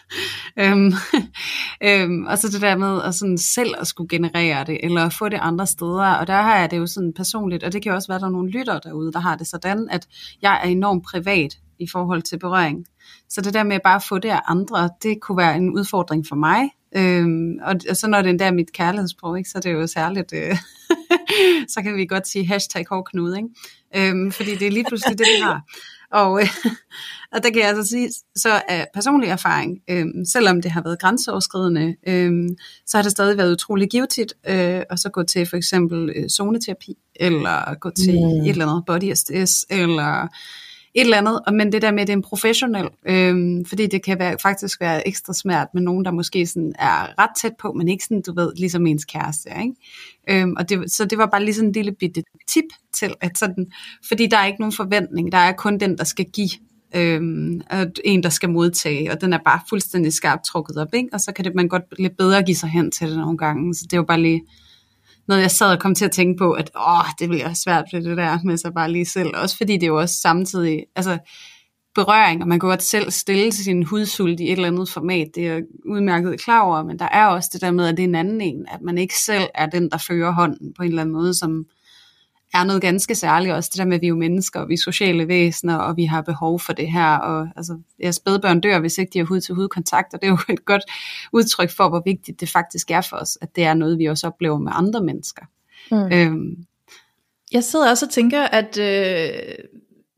[0.63, 0.93] øhm,
[1.89, 5.29] øhm, og så det der med at sådan selv at skulle generere det, eller få
[5.29, 6.15] det andre steder.
[6.15, 8.27] Og der har jeg det jo sådan personligt, og det kan også være, at der
[8.27, 10.07] er nogle lytter derude, der har det sådan, at
[10.43, 12.87] jeg er enormt privat i forhold til berøring.
[13.33, 16.27] Så det der med bare at få det af andre, det kunne være en udfordring
[16.29, 16.71] for mig.
[16.97, 19.87] Øhm, og, og så når det endda er mit kærlighedssprog, ikke, så er det jo
[19.87, 20.57] særligt, øh,
[21.75, 24.11] så kan vi godt sige hashtag hårdknude, ikke?
[24.11, 25.63] Øhm, fordi det er lige pludselig det, vi har.
[26.13, 26.49] Og, øh,
[27.33, 31.01] og der kan jeg altså sige, så er personlig erfaring, øh, selvom det har været
[31.01, 32.33] grænseoverskridende, øh,
[32.87, 36.29] så har det stadig været utrolig givetigt øh, at så gå til for eksempel øh,
[36.29, 38.45] zoneterapi, eller gå til mm.
[38.45, 40.29] et eller andet body SDS, eller
[40.95, 44.05] et eller andet, men det der med, at det er en professionel, øhm, fordi det
[44.05, 47.73] kan være, faktisk være ekstra svært med nogen, der måske sådan er ret tæt på,
[47.73, 49.75] men ikke sådan, du ved, ligesom ens kæreste, ikke?
[50.31, 53.39] Øhm, og det, så det var bare lige sådan en lille bitte tip til, at
[53.39, 53.67] sådan,
[54.09, 56.51] fordi der er ikke nogen forventning, der er kun den, der skal give,
[56.95, 61.09] øhm, og en, der skal modtage, og den er bare fuldstændig skarpt trukket op, ikke?
[61.13, 63.75] og så kan det, man godt lidt bedre give sig hen til det nogle gange,
[63.75, 64.43] så det er jo bare lige,
[65.29, 68.03] noget, jeg sad og kom til at tænke på, at åh, det bliver svært ved
[68.03, 69.31] det der med sig bare lige selv.
[69.35, 71.19] Også fordi det er jo også samtidig, altså
[71.95, 75.47] berøring, og man kan godt selv stille sin hudsult i et eller andet format, det
[75.47, 78.09] er jeg udmærket klar over, men der er også det der med, at det er
[78.09, 81.03] en anden en, at man ikke selv er den, der fører hånden på en eller
[81.03, 81.67] anden måde, som
[82.55, 84.75] er noget ganske særligt også, det der med, at vi er jo mennesker, og vi
[84.75, 88.81] er sociale væsener, og vi har behov for det her, og altså, jeres spædbørn dør,
[88.81, 90.83] hvis ikke de har hud til hud kontakt, og det er jo et godt
[91.33, 94.27] udtryk for, hvor vigtigt det faktisk er for os, at det er noget, vi også
[94.27, 95.43] oplever med andre mennesker.
[95.91, 96.13] Mm.
[96.13, 96.57] Øhm.
[97.53, 99.55] Jeg sidder også og tænker, at øh,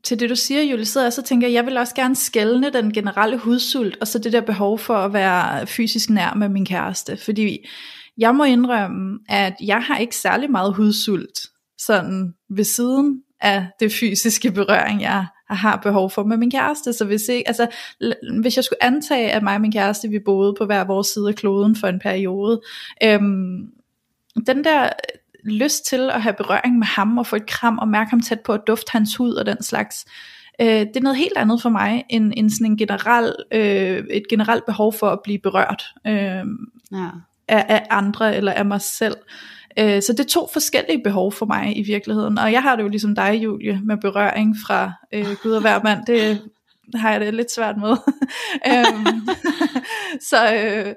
[0.03, 2.69] til det du siger, Julie, sidder jeg så tænker, at jeg vil også gerne skælne
[2.69, 6.65] den generelle hudsult, og så det der behov for at være fysisk nær med min
[6.65, 7.67] kæreste, fordi
[8.17, 11.39] jeg må indrømme, at jeg har ikke særlig meget hudsult
[11.77, 16.93] sådan ved siden af det fysiske berøring, jeg har behov for med min kæreste.
[16.93, 17.67] Så hvis, ikke, altså,
[18.41, 21.27] hvis jeg skulle antage, at mig og min kæreste, vi boede på hver vores side
[21.27, 22.61] af kloden for en periode,
[23.03, 23.67] øhm,
[24.47, 24.89] den der
[25.43, 28.39] lyst til at have berøring med ham, og få et kram, og mærke ham tæt
[28.39, 30.05] på, at dufte hans hud og den slags,
[30.61, 34.23] øh, det er noget helt andet for mig, end, end sådan en generel, øh, et
[34.29, 36.45] generelt behov for at blive berørt øh,
[36.91, 37.09] ja.
[37.47, 39.15] af, af andre, eller af mig selv.
[39.15, 42.37] Øh, Øh, så det er to forskellige behov for mig i virkeligheden.
[42.37, 45.83] Og jeg har det jo ligesom dig, Julie, med berøring fra øh, Gud og hver
[45.83, 46.05] mand.
[46.05, 46.41] Det
[46.95, 47.89] har jeg det lidt svært med.
[48.71, 49.27] øhm,
[50.29, 50.93] så, øh,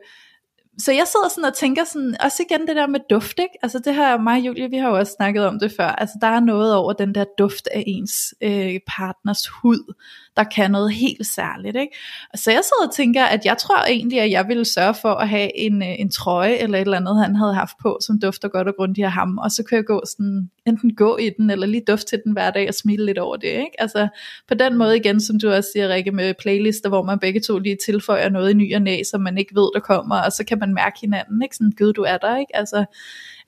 [0.78, 3.58] så jeg sidder sådan og tænker sådan, også igen det der med duft, ikke?
[3.62, 6.18] Altså det her, mig og Julie, vi har jo også snakket om det før, altså
[6.20, 9.94] der er noget over den der duft af ens øh, partners hud,
[10.36, 11.96] der kan noget helt særligt, ikke?
[12.34, 15.28] Så jeg sidder og tænker, at jeg tror egentlig, at jeg ville sørge for at
[15.28, 18.48] have en, øh, en trøje, eller et eller andet, han havde haft på, som dufter
[18.48, 21.50] godt og grundigt af ham, og så kan jeg gå sådan, enten gå i den,
[21.50, 23.74] eller lige dufte til den hver dag og smile lidt over det, ikke?
[23.78, 24.08] Altså
[24.48, 27.58] på den måde igen, som du også siger, Rikke, med playlister, hvor man begge to
[27.58, 30.44] lige tilføjer noget i ny og næ, som man ikke ved, der kommer, og så
[30.44, 31.56] kan man mærke hinanden, ikke?
[31.56, 32.56] Sådan, gud, du er der, ikke?
[32.56, 32.84] Altså,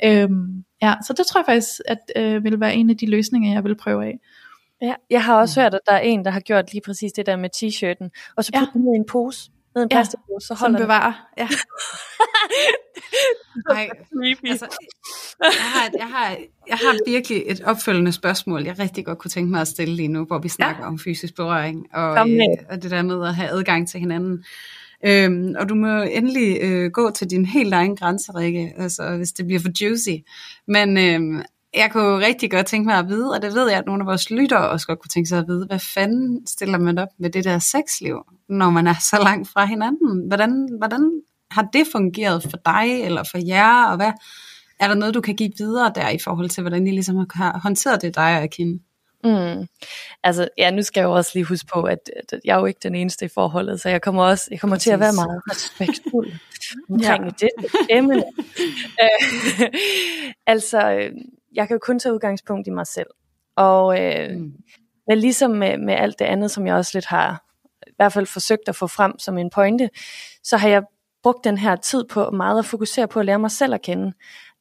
[0.05, 3.53] øhm, ja, så det tror jeg faktisk, at øh, vil være en af de løsninger,
[3.53, 4.19] jeg vil prøve af.
[4.83, 5.63] Ja, jeg har også mm.
[5.63, 8.45] hørt, at der er en, der har gjort lige præcis det der med t-shirten, og
[8.45, 8.79] så putte ja.
[8.79, 11.49] den ned i en pose, ned i en plastikpose, så holder Som bevarer, ja.
[13.69, 13.89] Nej,
[14.51, 14.67] altså,
[15.41, 16.37] jeg, har, jeg, har,
[16.69, 20.09] jeg har virkelig et opfølgende spørgsmål, jeg rigtig godt kunne tænke mig at stille lige
[20.09, 20.89] nu, hvor vi snakker ja.
[20.89, 22.41] om fysisk berøring, og, øh,
[22.71, 24.45] og det der med at have adgang til hinanden.
[25.07, 29.33] Øhm, og du må endelig øh, gå til din helt egen grænse, Rikke, altså, hvis
[29.33, 30.23] det bliver for juicy.
[30.69, 31.43] Men øhm,
[31.75, 34.07] jeg kunne rigtig godt tænke mig at vide, og det ved jeg, at nogle af
[34.07, 37.31] vores lyttere også godt kunne tænke sig at vide, hvad fanden stiller man op med
[37.31, 38.17] det der sexliv,
[38.49, 40.27] når man er så langt fra hinanden?
[40.29, 41.21] Hvordan, hvordan
[41.51, 44.13] har det fungeret for dig eller for jer, og hvad
[44.81, 47.61] er der noget, du kan give videre der i forhold til, hvordan I ligesom har
[47.63, 48.81] håndteret det, dig og Akin?
[49.25, 49.69] Mm.
[50.23, 52.67] Altså, ja, nu skal jeg jo også lige huske på, at, at jeg er jo
[52.67, 55.43] ikke den eneste i forholdet, så jeg kommer også jeg kommer til at være meget
[55.51, 56.33] respektfuld
[56.91, 57.31] omkring ja.
[57.41, 57.51] det
[57.91, 58.25] emne.
[59.03, 59.69] Øh,
[60.47, 61.11] altså,
[61.53, 63.07] jeg kan jo kun tage udgangspunkt i mig selv.
[63.57, 64.53] Og øh, mm.
[65.09, 67.45] men ligesom med, med alt det andet, som jeg også lidt har
[67.87, 69.91] i hvert fald forsøgt at få frem som en pointe,
[70.43, 70.83] så har jeg
[71.23, 74.13] brugt den her tid på meget at fokusere på at lære mig selv at kende.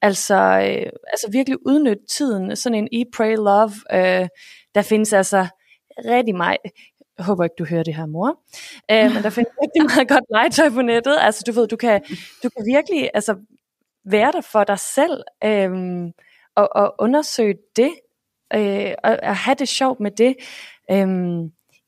[0.01, 4.27] Altså, øh, altså virkelig udnytte tiden, sådan en e Pray, Love, øh,
[4.75, 5.47] der findes altså
[6.05, 6.57] rigtig meget,
[7.17, 8.39] jeg håber ikke, du hører det her, mor.
[8.91, 11.17] Øh, men der findes rigtig meget godt legetøj på nettet.
[11.19, 12.01] Altså, du ved, du kan,
[12.43, 13.35] du kan virkelig altså,
[14.05, 15.23] være der for dig selv.
[15.43, 15.71] Øh,
[16.55, 17.91] og, og undersøge det,
[18.53, 20.35] øh, og, og have det sjovt med det.
[20.91, 21.07] Øh,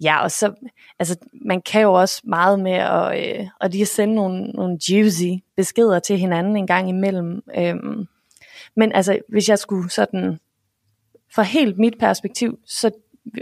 [0.01, 0.53] ja, og så,
[0.99, 5.43] altså, man kan jo også meget med at, øh, at lige sende nogle, nogle juicy
[5.55, 7.41] beskeder til hinanden en gang imellem.
[7.57, 8.05] Øhm,
[8.75, 10.39] men altså, hvis jeg skulle sådan,
[11.35, 12.91] fra helt mit perspektiv, så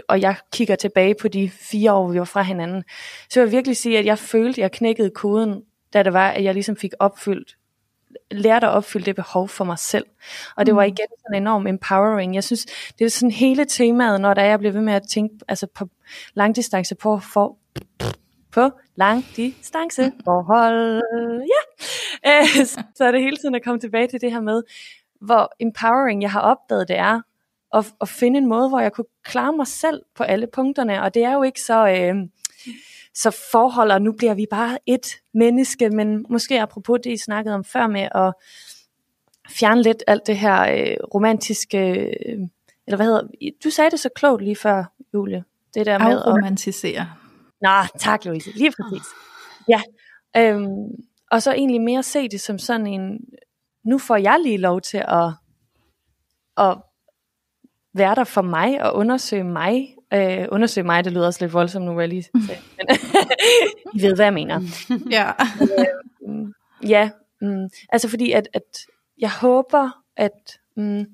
[0.08, 2.84] og jeg kigger tilbage på de fire år, vi var fra hinanden,
[3.30, 6.30] så vil jeg virkelig sige, at jeg følte, at jeg knækkede koden, da det var,
[6.30, 7.56] at jeg ligesom fik opfyldt
[8.32, 10.06] lærte at opfylde det behov for mig selv.
[10.56, 10.88] Og det var mm.
[10.88, 12.36] igen sådan enormt empowering.
[12.36, 12.66] Jeg synes,
[13.00, 15.90] det er sådan hele temaet, når der jeg bliver ved med at tænke altså på
[16.34, 17.58] langdistance på, for,
[18.52, 21.02] på langdistance forhold.
[21.48, 22.40] Ja.
[22.40, 22.66] Øh,
[22.98, 24.64] så er det hele tiden at komme tilbage til det her med,
[25.22, 27.22] hvor empowering jeg har opdaget det er,
[27.74, 31.02] at, at finde en måde, hvor jeg kunne klare mig selv på alle punkterne.
[31.02, 31.88] Og det er jo ikke så...
[31.88, 32.16] Øh,
[33.22, 37.56] så forhold, og nu bliver vi bare et menneske, men måske apropos det, I snakkede
[37.56, 38.34] om før med at
[39.50, 42.38] fjerne lidt alt det her øh, romantiske, øh,
[42.88, 43.28] eller hvad hedder,
[43.64, 45.44] du sagde det så klogt lige før, Julie,
[45.74, 47.10] det der med at romantisere.
[47.62, 49.08] Nå, tak Louise, lige præcis.
[49.70, 49.82] Ja,
[50.38, 53.20] øhm, og så egentlig mere se det som sådan en,
[53.84, 55.32] nu får jeg lige lov til at,
[56.58, 56.78] at
[57.94, 61.86] være der for mig og undersøge mig, Øh, undersøge mig, det lyder også lidt voldsomt
[61.86, 62.60] nu, vil jeg lige sige.
[62.78, 62.98] Men
[63.96, 64.62] I ved, hvad jeg mener.
[65.18, 65.32] ja.
[65.62, 67.10] øh, ja,
[67.42, 68.86] mm, altså fordi, at, at
[69.20, 71.06] jeg håber, at mm,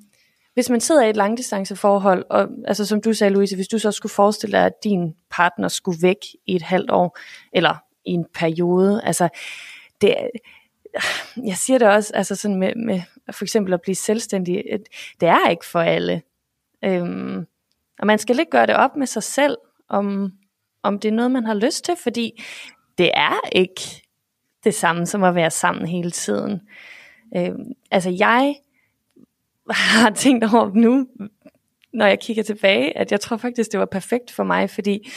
[0.53, 3.91] hvis man sidder i et langdistanceforhold, og altså som du sagde, Louise, hvis du så
[3.91, 7.17] skulle forestille dig, at din partner skulle væk i et halvt år,
[7.53, 7.75] eller
[8.05, 9.29] i en periode, altså
[10.01, 10.15] det,
[11.49, 14.63] jeg siger det også, altså sådan med, med for eksempel at blive selvstændig,
[15.21, 16.21] det er ikke for alle.
[16.83, 17.45] Øhm,
[17.99, 19.57] og man skal ikke gøre det op med sig selv,
[19.89, 20.31] om,
[20.83, 22.43] om det er noget, man har lyst til, fordi
[22.97, 23.81] det er ikke
[24.63, 26.61] det samme som at være sammen hele tiden.
[27.37, 27.51] Øh,
[27.91, 28.55] altså jeg
[29.69, 31.07] har tænkt over nu,
[31.93, 35.11] når jeg kigger tilbage, at jeg tror faktisk, det var perfekt for mig, fordi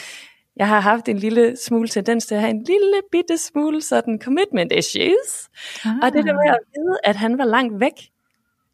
[0.55, 4.19] jeg har haft en lille smule tendens til at have en lille bitte smule sådan
[4.21, 5.49] commitment issues.
[5.85, 5.91] Ah.
[6.01, 7.93] Og det der med at vide, at han var langt væk,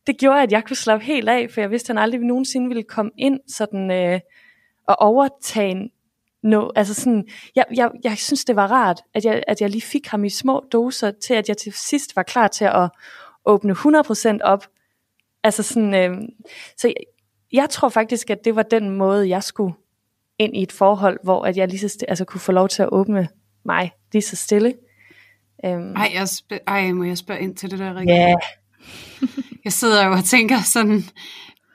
[0.08, 2.68] det gjorde, at jeg kunne slappe helt af, for jeg vidste, at han aldrig nogensinde
[2.68, 4.20] ville komme ind sådan, øh,
[4.88, 5.91] og overtage
[6.43, 9.82] no, altså sådan, jeg, jeg, jeg synes, det var rart, at jeg, at jeg lige
[9.82, 12.89] fik ham i små doser, til at jeg til sidst var klar til at
[13.45, 14.68] åbne 100% op.
[15.43, 16.18] Altså sådan, øh,
[16.78, 16.95] så jeg,
[17.53, 19.74] jeg tror faktisk, at det var den måde, jeg skulle
[20.39, 22.82] ind i et forhold, hvor at jeg lige så stille, altså kunne få lov til
[22.84, 23.28] at åbne
[23.66, 24.74] mig lige så stille.
[25.64, 28.14] Um, ej, jeg spørg, ej, må jeg spørge ind til det der, Rikke?
[28.14, 28.36] Ja.
[29.66, 31.03] Jeg sidder jo og tænker sådan,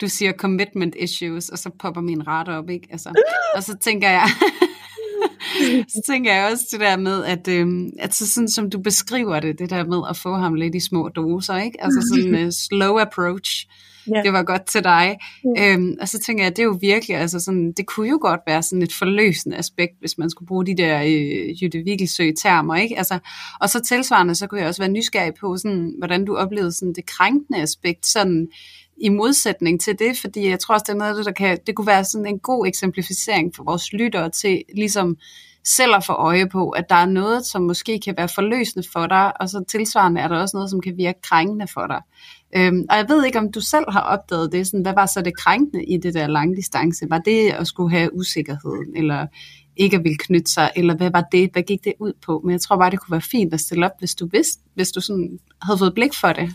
[0.01, 2.89] du siger commitment issues, og så popper min radar op, ikke?
[2.91, 3.23] Altså,
[3.55, 4.29] og så tænker jeg,
[5.95, 7.67] så tænker jeg også det der med, at, øh,
[7.99, 10.81] at så sådan som du beskriver det, det der med at få ham lidt i
[10.81, 11.85] små doser, ikke?
[11.85, 13.67] Altså sådan en uh, slow approach.
[14.09, 14.25] Yeah.
[14.25, 15.19] Det var godt til dig.
[15.59, 15.75] Yeah.
[15.75, 18.41] Øhm, og så tænker jeg, det er jo virkelig, altså sådan, det kunne jo godt
[18.47, 22.77] være sådan et forløsende aspekt, hvis man skulle bruge de der øh, Jytte Vigelsø termer,
[22.77, 22.99] ikke?
[22.99, 23.19] Altså,
[23.61, 26.95] og så tilsvarende, så kunne jeg også være nysgerrig på, sådan, hvordan du oplevede sådan
[26.95, 28.49] det krænkende aspekt, sådan
[29.01, 31.59] i modsætning til det, fordi jeg tror også, det er noget af det, der kan,
[31.67, 35.17] det kunne være sådan en god eksemplificering for vores lyttere til ligesom
[35.65, 39.07] selv at få øje på, at der er noget, som måske kan være forløsende for
[39.07, 42.03] dig, og så tilsvarende er der også noget, som kan virke krænkende for dig.
[42.57, 45.23] Øhm, og jeg ved ikke, om du selv har opdaget det, sådan, hvad var så
[45.23, 47.07] det krænkende i det der lange distance?
[47.11, 49.27] Var det at skulle have usikkerheden, eller
[49.77, 52.41] ikke at ville knytte sig, eller hvad var det, hvad gik det ud på?
[52.45, 54.93] Men jeg tror bare, det kunne være fint at stille op, hvis du vidste, hvis
[54.93, 56.51] du sådan havde fået blik for det.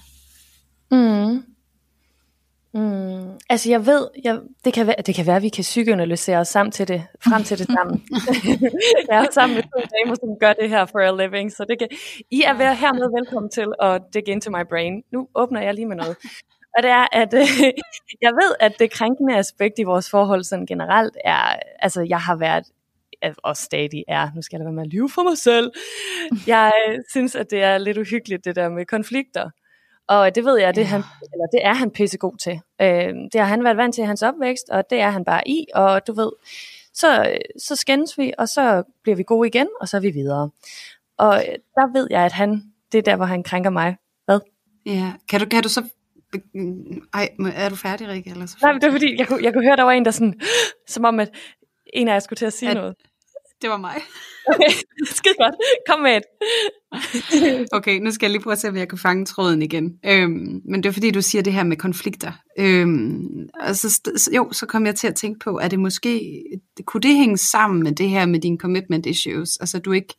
[0.91, 1.54] Mm.
[2.75, 6.37] Mm, altså jeg ved, jeg, det, kan være, det kan være, at vi kan psykoanalysere
[6.37, 8.03] os sammen til det, frem til det sammen.
[9.09, 11.79] jeg er sammen med to damer, som gør det her for a living, så det
[11.79, 11.87] kan,
[12.31, 15.03] I er ved hermed velkommen til at dig into my brain.
[15.11, 16.15] Nu åbner jeg lige med noget.
[16.77, 17.47] Og det er, at øh,
[18.25, 22.35] jeg ved, at det krænkende aspekt i vores forhold sådan generelt er, altså jeg har
[22.35, 22.65] været
[23.43, 25.71] og stadig er, nu skal jeg da være med at lyve for mig selv.
[26.47, 26.71] Jeg
[27.09, 29.49] synes, at det er lidt uhyggeligt, det der med konflikter.
[30.07, 30.85] Og det ved jeg, det, ja.
[30.85, 31.03] han,
[31.33, 32.59] eller det er han pissegod til.
[32.81, 35.47] Øh, det har han været vant til i hans opvækst, og det er han bare
[35.47, 36.31] i, og du ved,
[36.93, 40.49] så, så skændes vi, og så bliver vi gode igen, og så er vi videre.
[41.17, 43.97] Og der ved jeg, at han, det er der, hvor han krænker mig.
[44.25, 44.39] Hvad?
[44.85, 45.83] Ja, kan du, kan du så
[47.13, 48.29] ej, er du færdig, Rikke?
[48.29, 50.11] Eller så Nej, det er fordi, jeg kunne, jeg kunne høre, der var en, der
[50.11, 50.39] sådan,
[50.87, 51.29] som om, at
[51.93, 52.95] en af jer skulle til at sige at, noget.
[53.61, 53.95] Det var mig.
[54.47, 54.71] Okay,
[55.15, 55.55] skide godt.
[55.89, 56.23] Kom med et.
[57.77, 59.99] okay, nu skal jeg lige prøve at se, om jeg kan fange tråden igen.
[60.05, 62.31] Øhm, men det er fordi, du siger det her med konflikter.
[62.59, 64.01] Øhm, og så,
[64.35, 66.43] jo, så kom jeg til at tænke på, at det måske,
[66.85, 69.57] kunne det hænge sammen med det her med dine commitment issues?
[69.57, 70.13] Altså du ikke,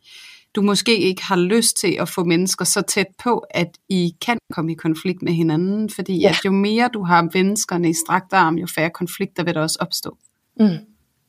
[0.55, 4.37] du måske ikke har lyst til at få mennesker så tæt på, at I kan
[4.53, 6.29] komme i konflikt med hinanden, fordi ja.
[6.29, 9.77] at jo mere du har menneskerne i strakt arm, jo færre konflikter vil der også
[9.79, 10.17] opstå.
[10.59, 10.77] Mm,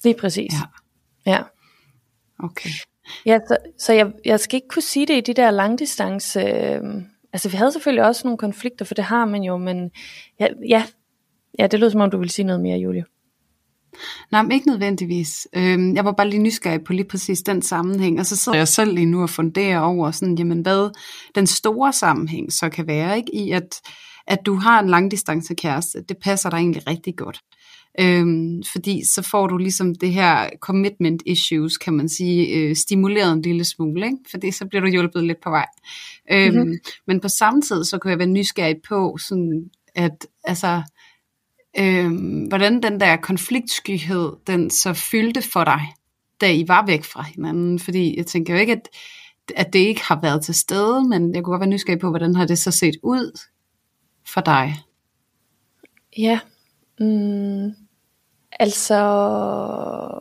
[0.05, 0.53] lige præcis.
[1.27, 1.33] Ja.
[1.33, 1.43] ja.
[2.39, 2.71] Okay.
[3.27, 6.41] Ja, så, så jeg, jeg skal ikke kunne sige det i de der langdistance...
[6.41, 6.81] Øh,
[7.33, 9.91] altså vi havde selvfølgelig også nogle konflikter, for det har man jo, men
[10.41, 10.85] ja, ja,
[11.59, 13.05] ja det lød som om du ville sige noget mere, Julie.
[14.33, 15.49] Nej, men ikke nødvendigvis.
[15.57, 18.69] Øhm, jeg var bare lige nysgerrig på lige præcis den sammenhæng, og så sidder jeg
[18.69, 20.91] selv lige nu og funderer over, sådan, jamen, hvad
[21.35, 23.35] den store sammenhæng så kan være, ikke?
[23.35, 23.81] i at,
[24.27, 27.41] at du har en langdistance kæreste, det passer dig egentlig rigtig godt.
[28.01, 33.33] Øhm, fordi så får du ligesom det her commitment issues, kan man sige, øh, stimuleret
[33.33, 34.19] en lille smule, ikke?
[34.31, 35.67] fordi så bliver du hjulpet lidt på vej.
[36.31, 36.79] Øhm, mm-hmm.
[37.07, 40.83] Men på samme tid, så kan jeg være nysgerrig på, sådan at altså,
[41.79, 45.81] øhm, hvordan den der konfliktskyhed, den så fyldte for dig,
[46.41, 47.79] da I var væk fra hinanden.
[47.79, 48.89] Fordi jeg tænker jo ikke, at,
[49.57, 52.35] at det ikke har været til stede, men jeg kunne godt være nysgerrig på, hvordan
[52.35, 53.41] har det så set ud
[54.27, 54.77] for dig?
[56.19, 56.41] Ja,
[57.01, 57.88] mm,
[58.59, 60.21] Altså,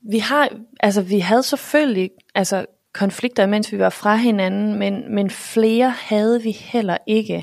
[0.00, 0.48] vi har,
[0.80, 6.42] altså vi havde selvfølgelig, altså konflikter, mens vi var fra hinanden, men, men flere havde
[6.42, 7.36] vi heller ikke.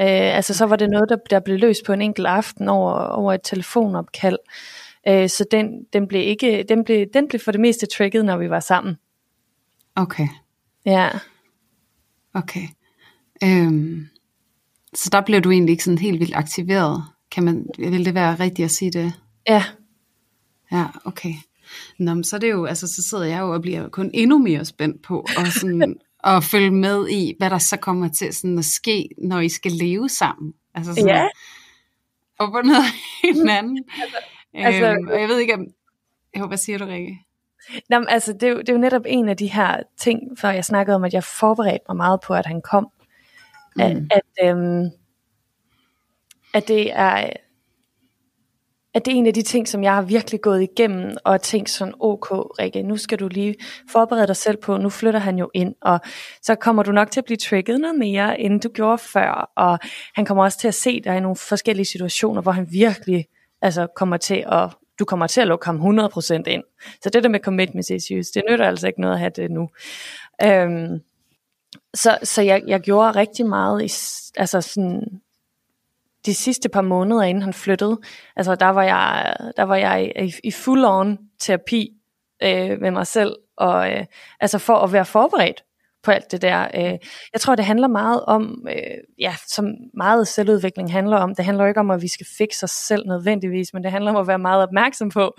[0.00, 2.92] Øh, altså så var det noget, der, der blev løst på en enkelt aften over,
[2.92, 4.38] over et telefonopkald.
[5.08, 8.36] Øh, så den, den, blev ikke, den, blev, den blev for det meste trigget, når
[8.36, 8.96] vi var sammen.
[9.96, 10.28] Okay.
[10.84, 11.08] Ja.
[12.34, 12.68] Okay.
[13.44, 14.08] Øhm,
[14.94, 17.04] så der blev du egentlig ikke sådan helt vildt aktiveret?
[17.36, 19.12] Kan man, vil det være rigtigt at sige det?
[19.48, 19.64] Ja.
[20.72, 21.32] Ja, okay.
[21.98, 24.38] Nå, men så er det jo, altså så sidder jeg jo og bliver kun endnu
[24.38, 28.58] mere spændt på og sådan, at følge med i, hvad der så kommer til sådan
[28.58, 30.54] at ske, når I skal leve sammen.
[30.74, 31.26] Altså sådan, ja.
[32.38, 32.84] Og på noget
[33.34, 33.84] hinanden.
[34.54, 35.66] altså, altså, øhm, og jeg ved ikke om,
[36.38, 37.18] jo, hvad siger du, Rikke?
[37.90, 40.50] Jamen, altså, det, er jo, det er jo netop en af de her ting, før
[40.50, 42.88] jeg snakkede om, at jeg forberedte mig meget på, at han kom.
[43.76, 43.82] Mm.
[43.82, 44.90] At, at øhm,
[46.56, 47.30] at det er
[48.94, 51.70] at det er en af de ting, som jeg har virkelig gået igennem, og tænkt
[51.70, 53.54] sådan, okay Rikke, nu skal du lige
[53.90, 56.00] forberede dig selv på, nu flytter han jo ind, og
[56.42, 59.78] så kommer du nok til at blive trigget noget mere, end du gjorde før, og
[60.14, 63.26] han kommer også til at se dig i nogle forskellige situationer, hvor han virkelig
[63.62, 66.62] altså, kommer til at, du kommer til at lukke ham 100% ind.
[67.02, 69.68] Så det der med commitment issues, det nytter altså ikke noget at have det nu.
[70.44, 71.00] Øhm,
[71.94, 73.90] så så jeg, jeg gjorde rigtig meget i,
[74.40, 75.20] altså sådan,
[76.26, 78.00] de sidste par måneder, inden han flyttede,
[78.36, 81.92] altså der var jeg, der var jeg i, i full on terapi
[82.42, 84.04] øh, med mig selv, og øh,
[84.40, 85.62] altså for at være forberedt
[86.02, 86.68] på alt det der.
[86.74, 86.98] Øh,
[87.32, 91.64] jeg tror, det handler meget om, øh, ja, som meget selvudvikling handler om, det handler
[91.64, 94.26] jo ikke om, at vi skal fikse os selv nødvendigvis, men det handler om at
[94.26, 95.34] være meget opmærksom på,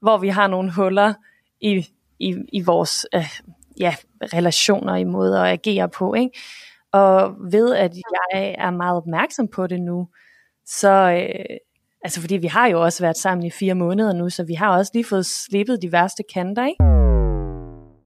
[0.00, 1.14] hvor vi har nogle huller
[1.60, 1.86] i,
[2.18, 3.38] i, i vores øh,
[3.80, 6.14] ja, relationer, i måder at agere på.
[6.14, 6.30] Ikke?
[6.92, 10.08] Og ved, at jeg er meget opmærksom på det nu,
[10.66, 11.56] så, øh,
[12.04, 14.76] altså fordi vi har jo også været sammen i fire måneder nu, så vi har
[14.76, 16.84] også lige fået slippet de værste kanter, ikke?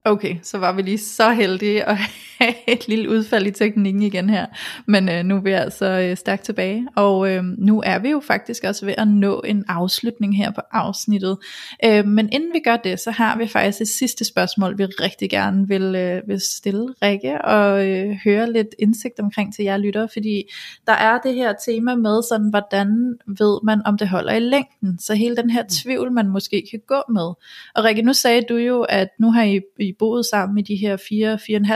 [0.05, 1.97] Okay, så var vi lige så heldige at
[2.41, 4.45] have et lille udfald i teknikken igen her.
[4.85, 8.19] Men øh, nu er vi altså øh, stærkt tilbage, og øh, nu er vi jo
[8.19, 11.37] faktisk også ved at nå en afslutning her på afsnittet.
[11.85, 15.29] Øh, men inden vi gør det, så har vi faktisk et sidste spørgsmål, vi rigtig
[15.29, 20.07] gerne vil, øh, vil stille Rikke og øh, høre lidt indsigt omkring til jer lyttere,
[20.13, 20.43] fordi
[20.87, 24.99] der er det her tema med sådan, hvordan ved man, om det holder i længden.
[24.99, 27.27] Så hele den her tvivl, man måske kan gå med.
[27.75, 30.75] Og Rikke, nu sagde du jo, at nu har I, I boet sammen i de
[30.75, 30.97] her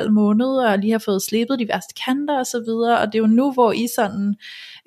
[0.05, 3.08] 4-4,5 måneder, måneder, og lige har fået slebet de værste kanter og så videre, og
[3.08, 4.36] det er jo nu, hvor I sådan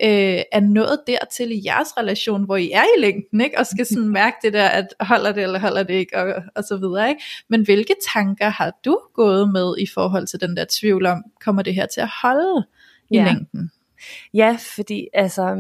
[0.03, 3.59] øh, er nået dertil i jeres relation, hvor I er i længden, ikke?
[3.59, 6.65] og skal sådan mærke det der, at holder det eller holder det ikke, og, og
[6.65, 7.09] så videre.
[7.09, 7.23] Ikke?
[7.49, 11.63] Men hvilke tanker har du gået med i forhold til den der tvivl om, kommer
[11.63, 12.67] det her til at holde
[13.11, 13.25] i ja.
[13.25, 13.71] længden?
[14.35, 15.57] Ja, fordi altså,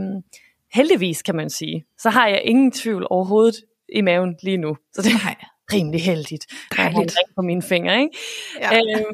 [0.73, 3.57] heldigvis kan man sige, så har jeg ingen tvivl overhovedet
[3.95, 4.77] i maven lige nu.
[4.93, 5.35] Så det, Nej
[5.73, 6.47] rimelig heldigt.
[6.77, 7.15] Dejligt.
[7.15, 8.19] Jeg på mine fingre, ikke?
[8.61, 8.77] Ja.
[8.77, 9.05] Øhm,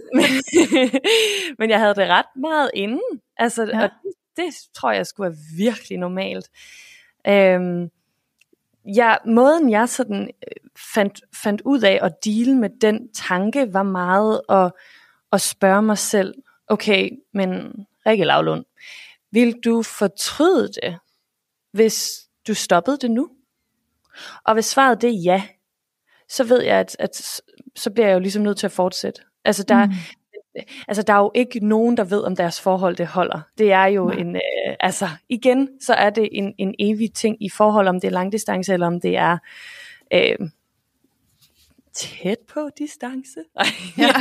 [1.59, 3.21] men jeg havde det ret meget inden.
[3.37, 3.83] Altså, ja.
[3.83, 6.51] og det, det tror jeg skulle være virkelig normalt.
[7.27, 7.91] Øhm,
[8.85, 13.83] ja, måden jeg sådan øh, fandt, fandt ud af at deal med den tanke, var
[13.83, 14.73] meget at,
[15.33, 16.35] at spørge mig selv,
[16.69, 17.73] okay, men
[18.07, 18.65] Rikke Lavlund,
[19.31, 20.99] vil du fortryde det,
[21.73, 23.31] hvis du stoppede det nu?
[24.45, 25.43] Og hvis svaret det er ja,
[26.29, 27.41] så ved jeg, at, at
[27.77, 29.21] så bliver jeg jo ligesom nødt til at fortsætte.
[29.45, 29.93] Altså der, mm.
[30.89, 33.41] altså der er jo ikke nogen, der ved, om deres forhold det holder.
[33.59, 34.17] Det er jo Nej.
[34.17, 38.09] en, øh, altså igen, så er det en, en evig ting i forhold, om det
[38.09, 39.39] er langdistance, eller om det er
[40.13, 40.49] øh,
[41.93, 43.41] tæt på distance.
[43.99, 44.13] Ja,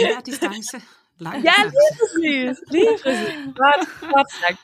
[0.00, 0.80] ja distance.
[1.18, 2.62] Lang ja, lige præcis.
[2.70, 3.34] Lige præcis.
[3.44, 4.60] Godt, godt sagt.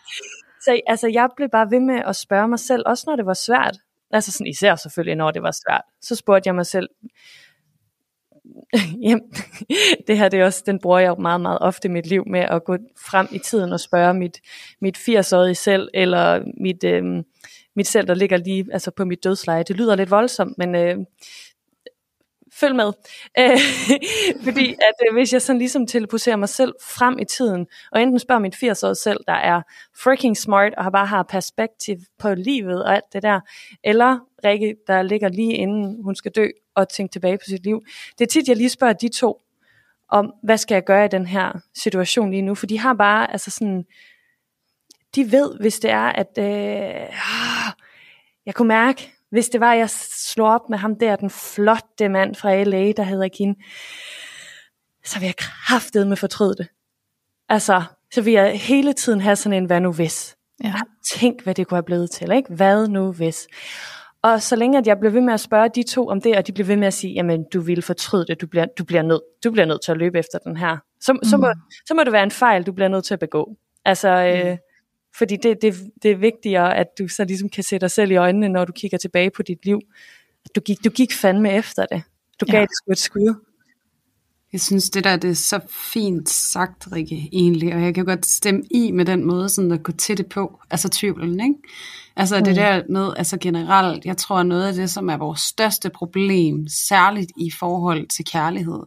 [0.64, 3.34] Så altså, jeg blev bare ved med at spørge mig selv, også når det var
[3.34, 3.78] svært.
[4.11, 5.82] Altså sådan, især selvfølgelig, når det var svært.
[6.02, 6.88] Så spurgte jeg mig selv,
[9.09, 9.32] jamen,
[10.06, 12.24] det her det er også, den bruger jeg jo meget, meget ofte i mit liv
[12.26, 12.76] med at gå
[13.11, 14.40] frem i tiden og spørge mit,
[14.80, 17.04] mit 80-årige selv, eller mit, øh,
[17.76, 19.62] mit selv, der ligger lige altså på mit dødsleje.
[19.62, 20.96] Det lyder lidt voldsomt, men øh,
[22.61, 22.92] følg med.
[23.38, 23.59] Øh,
[24.46, 28.18] fordi at øh, hvis jeg sådan ligesom teleporterer mig selv frem i tiden, og enten
[28.18, 29.62] spørger mit 80 år selv, der er
[30.02, 33.40] freaking smart, og har bare har perspektiv på livet og alt det der,
[33.84, 37.82] eller Rikke, der ligger lige inden hun skal dø, og tænke tilbage på sit liv.
[38.18, 39.40] Det er tit, jeg lige spørger de to,
[40.09, 43.32] om hvad skal jeg gøre i den her situation lige nu, for de har bare,
[43.32, 43.84] altså sådan,
[45.14, 47.16] de ved, hvis det er, at øh,
[48.46, 52.09] jeg kunne mærke, hvis det var, at jeg slog op med ham der, den flotte
[52.09, 53.55] mand fra LA, der hedder Kim,
[55.05, 56.68] så vil jeg kraftet med fortryde det.
[57.49, 60.37] Altså, så vil jeg hele tiden have sådan en, hvad nu hvis?
[60.64, 60.74] Ja.
[61.14, 62.55] Tænk, hvad det kunne have blevet til, ikke?
[62.55, 63.49] Hvad nu hvis?
[64.22, 66.47] Og så længe at jeg blev ved med at spørge de to om det, og
[66.47, 69.03] de blev ved med at sige, jamen du vil fortryde det, du bliver, du bliver,
[69.03, 70.76] nødt, du bliver nødt til at løbe efter den her.
[71.01, 71.24] Så, mm.
[71.24, 71.53] så, må,
[71.87, 73.57] så må det være en fejl, du bliver nødt til at begå.
[73.85, 74.59] Altså, øh, mm.
[75.16, 78.16] Fordi det, det, det er vigtigere, at du så ligesom kan se dig selv i
[78.16, 79.80] øjnene, når du kigger tilbage på dit liv.
[80.54, 82.02] Du gik, du gik fandme efter det.
[82.40, 82.62] Du gav ja.
[82.62, 83.34] det sgu et skud.
[84.52, 88.26] Jeg synes, det der det er så fint sagt, Rikke, egentlig, og jeg kan godt
[88.26, 91.54] stemme i med den måde, sådan at gå til det på, altså tvivlen, ikke?
[92.16, 92.44] Altså mm.
[92.44, 96.68] det der med, altså generelt, jeg tror noget af det, som er vores største problem,
[96.68, 98.82] særligt i forhold til kærlighed,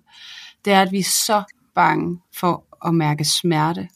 [0.65, 1.43] det er, at vi er så
[1.76, 3.88] bange for at mærke smerte.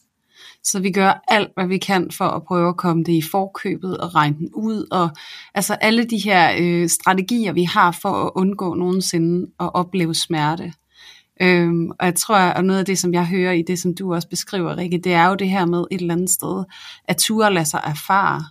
[0.66, 3.98] Så vi gør alt, hvad vi kan for at prøve at komme det i forkøbet
[3.98, 4.88] og regne den ud.
[4.92, 5.10] Og
[5.54, 10.74] altså alle de her øh, strategier, vi har for at undgå nogensinde at opleve smerte.
[11.42, 14.14] Øhm, og jeg tror, at noget af det, som jeg hører i det, som du
[14.14, 16.64] også beskriver, Rikke, det er jo det her med et eller andet sted,
[17.08, 18.46] at ture lade sig erfare,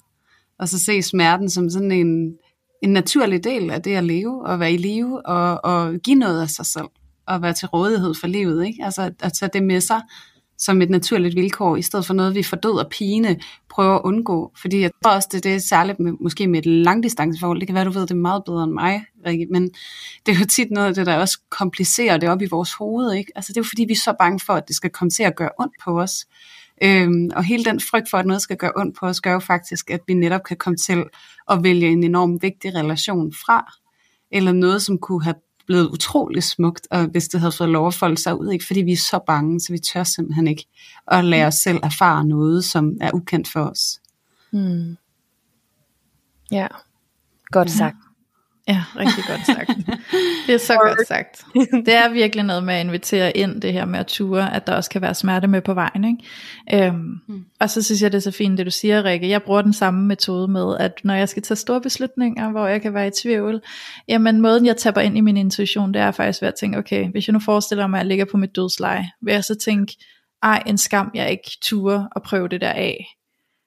[0.59, 2.35] og så se smerten som sådan en,
[2.83, 6.43] en naturlig del af det at leve, og være i live, og, og give noget
[6.43, 6.89] af sig selv,
[7.27, 8.85] og være til rådighed for livet, ikke?
[8.85, 10.01] Altså at tage det med sig,
[10.59, 14.01] som et naturligt vilkår, i stedet for noget, vi for død og pine prøver at
[14.05, 14.53] undgå.
[14.61, 17.61] Fordi jeg tror også, det, det er særligt med, måske med et langdistanceforhold.
[17.61, 19.63] Det kan være, du ved det meget bedre end mig, Rikke, men
[20.27, 23.13] det er jo tit noget af det, der også komplicerer det op i vores hoved.
[23.13, 23.33] Ikke?
[23.37, 25.23] Altså, det er jo fordi, vi er så bange for, at det skal komme til
[25.23, 26.27] at gøre ondt på os.
[26.83, 29.39] Øhm, og hele den frygt for, at noget skal gøre ondt på os, gør jo
[29.39, 31.05] faktisk, at vi netop kan komme til
[31.51, 33.73] at vælge en enorm vigtig relation fra,
[34.33, 35.35] eller noget, som kunne have
[35.67, 38.67] blevet utrolig smukt, og hvis det havde fået lov at folde sig ud, ikke?
[38.67, 40.67] fordi vi er så bange, så vi tør simpelthen ikke
[41.07, 44.01] at lade os selv erfare noget, som er ukendt for os.
[44.53, 44.97] Mm.
[46.51, 46.67] Ja,
[47.47, 47.97] godt sagt.
[48.69, 49.71] Ja, rigtig godt sagt.
[50.47, 51.45] Det er så godt sagt.
[51.87, 54.75] Det er virkelig noget med at invitere ind det her med at ture, at der
[54.75, 56.05] også kan være smerte med på vejen.
[56.05, 56.87] Ikke?
[56.87, 57.45] Øhm, mm.
[57.61, 59.29] Og så synes jeg, det er så fint, det du siger, Rikke.
[59.29, 62.83] Jeg bruger den samme metode med, at når jeg skal tage store beslutninger, hvor jeg
[62.83, 63.63] kan være i tvivl,
[64.09, 67.11] jamen måden jeg tapper ind i min intuition, det er faktisk ved at tænke, okay,
[67.11, 69.97] hvis jeg nu forestiller mig, at jeg ligger på mit dødsleje, vil jeg så tænke,
[70.43, 73.07] ej, en skam, jeg ikke ture og prøve det der af.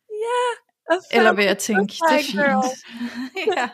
[0.10, 0.67] Ja,
[1.12, 2.38] eller vil jeg tænke, det er fint.
[3.58, 3.70] ja.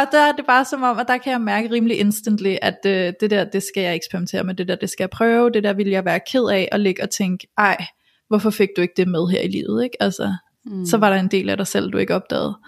[0.00, 2.78] Og der er det bare som om, at der kan jeg mærke rimelig instantly, at
[2.84, 5.64] uh, det der, det skal jeg eksperimentere med, det der, det skal jeg prøve, det
[5.64, 7.86] der vil jeg være ked af, og ligge og tænke, ej,
[8.28, 10.02] hvorfor fik du ikke det med her i livet, ikke?
[10.02, 10.34] Altså,
[10.64, 10.86] mm.
[10.86, 12.58] så var der en del af dig selv, du ikke opdagede.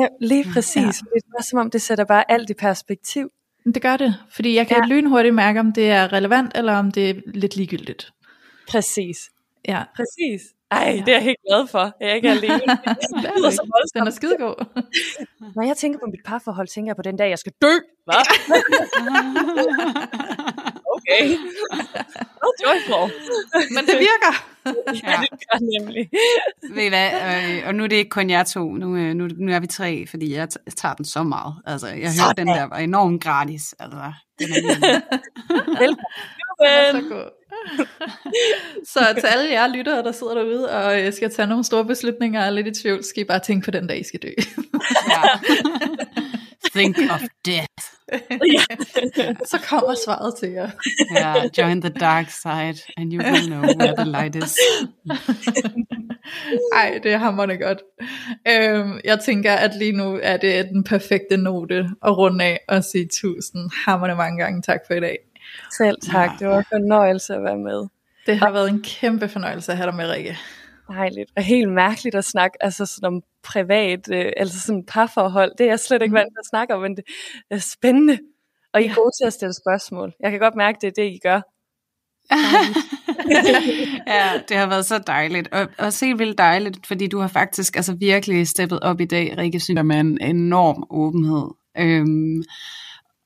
[0.00, 0.76] Ja, lige præcis.
[0.76, 0.88] Ja.
[1.14, 3.30] Det er som om, det sætter bare alt i perspektiv.
[3.74, 4.94] Det gør det, fordi jeg kan ja.
[4.94, 8.12] lynhurtigt mærke, om det er relevant, eller om det er lidt ligegyldigt.
[8.68, 9.18] Præcis.
[9.68, 9.82] Ja.
[9.96, 10.42] Præcis.
[10.70, 11.02] Ej, ja.
[11.04, 11.92] det er jeg helt glad for.
[12.00, 12.60] Jeg er ikke alene.
[13.22, 14.64] det er så Den er skidegod.
[15.56, 17.72] Når jeg tænker på mit parforhold, tænker jeg på den dag, jeg skal dø.
[18.04, 18.14] Hvad?
[20.94, 21.24] okay.
[22.42, 23.10] No joyful.
[23.74, 24.32] Men det virker.
[25.04, 26.10] ja, det gør nemlig.
[26.74, 29.28] Ved I hvad, øh, og nu er det ikke kun jer to, nu, øh, nu,
[29.38, 31.54] nu er vi tre, fordi jeg tager den så meget.
[31.66, 33.74] Altså, jeg hørte den der var enormt gratis.
[33.78, 34.56] Altså, den er
[35.80, 36.04] Velkommen.
[36.92, 37.37] Så god.
[38.92, 42.40] så til alle jer lyttere, der sidder derude og øh, skal tage nogle store beslutninger
[42.40, 44.30] og er lidt i tvivl, skal I bare tænke på den dag, I skal dø.
[45.08, 45.22] ja.
[46.74, 47.84] Think of death.
[49.50, 50.70] så kommer svaret til jer.
[51.14, 54.58] Ja, yeah, join the dark side, and you will know where the light is.
[56.72, 57.78] Ej, det er hammerende godt.
[58.48, 62.84] Øhm, jeg tænker, at lige nu er det den perfekte note at runde af og
[62.84, 65.18] sige tusind hammerende mange gange tak for i dag.
[65.78, 66.36] Selv tak, ja.
[66.38, 67.86] det var en fornøjelse at være med.
[68.26, 70.38] Det har været en kæmpe fornøjelse at have dig med, Rikke.
[70.88, 75.52] Dejligt, og helt mærkeligt at snakke altså sådan om privat, øh, altså sådan parforhold.
[75.58, 76.14] Det er jeg slet ikke mm.
[76.14, 77.04] vant til at snakke om, men det
[77.50, 78.18] er spændende.
[78.72, 80.12] Og I er gode til at stille spørgsmål.
[80.20, 81.40] Jeg kan godt mærke, det er det, I gør.
[84.14, 85.48] ja, det har været så dejligt.
[85.52, 89.34] Og også helt vildt dejligt, fordi du har faktisk altså virkelig steppet op i dag,
[89.38, 91.48] Rikke, synes jeg, med en enorm åbenhed.
[91.78, 92.42] Øhm,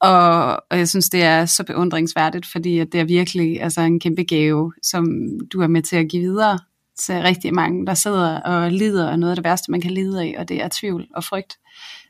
[0.03, 4.01] og, og jeg synes, det er så beundringsværdigt, fordi at det er virkelig altså, en
[4.01, 5.07] kæmpe gave, som
[5.53, 6.59] du er med til at give videre
[6.99, 10.23] til rigtig mange, der sidder og lider af noget af det værste, man kan lide
[10.23, 11.59] af, og det er tvivl og frygt.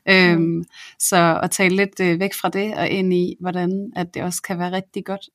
[0.07, 0.13] Mm.
[0.13, 0.63] Øhm,
[0.99, 4.41] så at tale lidt øh, væk fra det og ind i, hvordan at det også
[4.41, 5.29] kan være rigtig godt.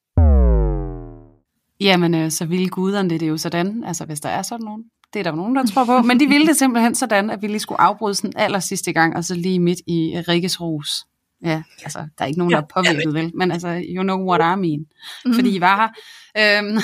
[1.81, 4.85] Jamen, øh, så ville guderne det, er jo sådan, altså hvis der er sådan nogen,
[5.13, 7.47] det er der nogen, der tror på, men de ville det simpelthen sådan, at vi
[7.47, 11.07] lige skulle afbryde sådan aller sidste gang, og så lige midt i Rikkes ros.
[11.45, 13.33] Ja, altså, der er ikke nogen, der er påvirket, vel?
[13.35, 14.87] Men altså, you know what I mean.
[15.25, 15.35] Mm.
[15.35, 15.89] Fordi I var her.
[16.37, 16.77] Øhm,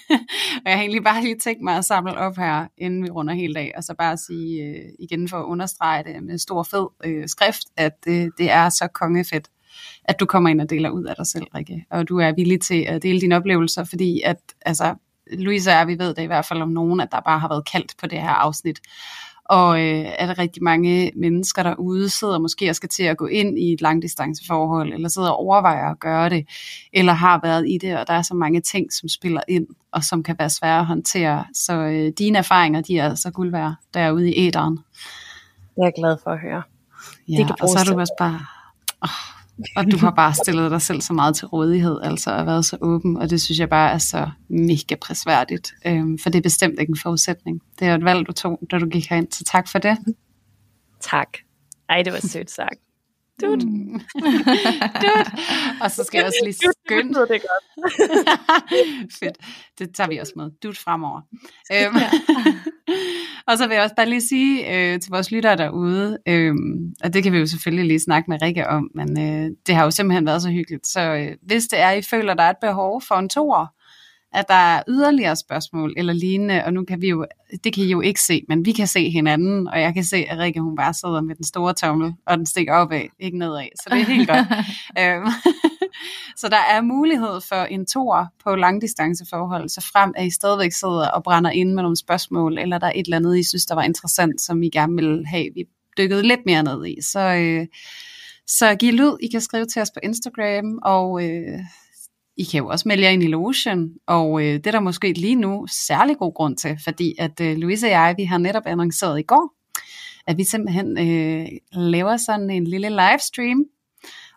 [0.64, 3.34] og jeg har egentlig bare lige tænkt mig at samle op her, inden vi runder
[3.34, 6.86] helt af, og så bare sige øh, igen for at understrege det med stor fed
[7.04, 9.48] øh, skrift, at øh, det er så kongefedt,
[10.04, 11.86] at du kommer ind og deler ud af dig selv, Rikke.
[11.90, 14.94] Og du er villig til at dele dine oplevelser, fordi at, altså,
[15.32, 17.48] Louise og jeg, vi ved det i hvert fald om nogen, at der bare har
[17.48, 18.80] været kaldt på det her afsnit
[19.44, 23.26] og øh, er der rigtig mange mennesker derude sidder måske og skal til at gå
[23.26, 26.48] ind i et langdistanceforhold, eller sidder og overvejer at gøre det,
[26.92, 30.04] eller har været i det, og der er så mange ting, som spiller ind, og
[30.04, 31.44] som kan være svære at håndtere.
[31.54, 34.78] Så øh, dine erfaringer, de er altså guld værd derude i æderen.
[35.76, 36.62] Jeg er glad for at høre.
[37.28, 38.40] Ja, det kan og så er du også bare...
[39.02, 39.41] Oh,
[39.76, 42.78] og du har bare stillet dig selv så meget til rådighed, altså og været så
[42.80, 46.80] åben, og det synes jeg bare er så mega prisværdigt, øhm, for det er bestemt
[46.80, 47.60] ikke en forudsætning.
[47.78, 49.96] Det er jo et valg, du tog, da du gik herind, så tak for det.
[51.00, 51.28] Tak.
[51.88, 52.80] Ej, det var sødt sagt.
[53.42, 53.66] Dude.
[53.66, 53.92] Mm.
[55.02, 55.24] Dude.
[55.80, 57.14] Og så skal jeg også lige skynde.
[57.14, 57.92] Dude, det godt.
[59.20, 59.36] Fedt.
[59.78, 60.50] Det tager vi også med.
[60.62, 61.20] Dude fremover.
[61.72, 61.94] øhm.
[63.46, 66.54] Og så vil jeg også bare lige sige øh, til vores lyttere derude, øh,
[67.04, 69.84] og det kan vi jo selvfølgelig lige snakke med Rikke om, men øh, det har
[69.84, 70.86] jo simpelthen været så hyggeligt.
[70.86, 73.66] Så øh, hvis det er, I føler, der er et behov for en toer,
[74.34, 77.26] at der er yderligere spørgsmål eller lignende, og nu kan vi jo,
[77.64, 80.16] det kan I jo ikke se, men vi kan se hinanden, og jeg kan se,
[80.16, 83.68] at Rikke hun bare sidder med den store tommel, og den stikker opad, ikke nedad,
[83.76, 84.46] så det er helt godt.
[85.00, 85.26] Øhm,
[86.36, 91.08] så der er mulighed for en tor på langdistanceforhold, så frem at I stadigvæk sidder
[91.08, 93.74] og brænder ind med nogle spørgsmål, eller der er et eller andet, I synes, der
[93.74, 95.64] var interessant, som I gerne vil have, vi
[95.98, 97.20] dykkede lidt mere ned i, så...
[97.20, 97.66] Øh,
[98.46, 101.60] så giv lyd, I kan skrive til os på Instagram, og øh,
[102.36, 105.12] i kan jo også melde jer ind i lotion, og øh, det er der måske
[105.12, 108.62] lige nu særlig god grund til, fordi at øh, Louise og jeg, vi har netop
[108.66, 109.54] annonceret i går,
[110.26, 113.64] at vi simpelthen øh, laver sådan en lille livestream,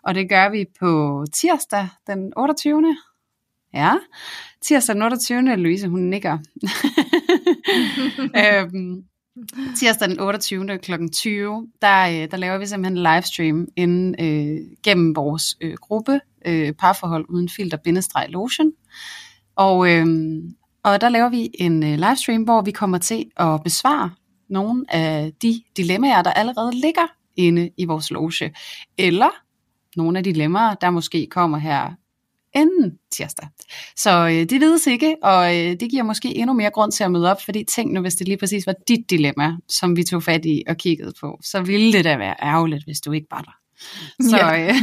[0.06, 2.96] og det gør vi på tirsdag den 28.
[3.74, 3.94] Ja,
[4.62, 5.56] tirsdag den 28.
[5.56, 6.38] Louise, hun nikker.
[8.42, 9.04] øhm,
[9.76, 10.78] tirsdag den 28.
[10.78, 10.92] kl.
[11.12, 16.20] 20, der, øh, der laver vi simpelthen en livestream inden, øh, gennem vores øh, gruppe,
[16.46, 18.72] øh, parforhold uden filter, bindestreg lotion.
[19.56, 20.06] Og, øh,
[20.84, 24.10] og der laver vi en øh, livestream, hvor vi kommer til at besvare
[24.48, 28.54] nogle af de dilemmaer, der allerede ligger inde i vores loge.
[28.98, 29.45] Eller
[29.96, 31.90] nogle af de dilemmaer, der måske kommer her
[32.54, 33.48] inden tirsdag.
[33.96, 37.10] Så øh, det vides ikke, og øh, det giver måske endnu mere grund til at
[37.10, 40.22] møde op, fordi tænk nu, hvis det lige præcis var dit dilemma, som vi tog
[40.22, 43.40] fat i og kiggede på, så ville det da være ærgerligt, hvis du ikke var
[43.40, 43.56] der.
[44.30, 44.68] Så, ja.
[44.68, 44.74] øh.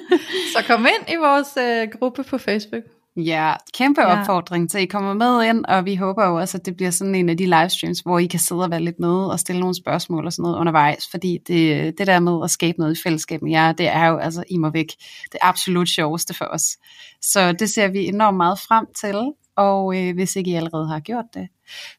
[0.56, 2.82] så kom ind i vores øh, gruppe på Facebook.
[3.16, 4.20] Ja, kæmpe ja.
[4.20, 6.90] opfordring til, at I kommer med ind, og vi håber jo også, at det bliver
[6.90, 9.60] sådan en af de livestreams, hvor I kan sidde og være lidt med og stille
[9.60, 13.02] nogle spørgsmål og sådan noget undervejs, fordi det, det der med at skabe noget i
[13.02, 14.86] fællesskab med jer, det er jo altså i mig væk
[15.32, 16.76] det absolut sjoveste for os.
[17.22, 21.00] Så det ser vi enormt meget frem til, og øh, hvis ikke I allerede har
[21.00, 21.48] gjort det,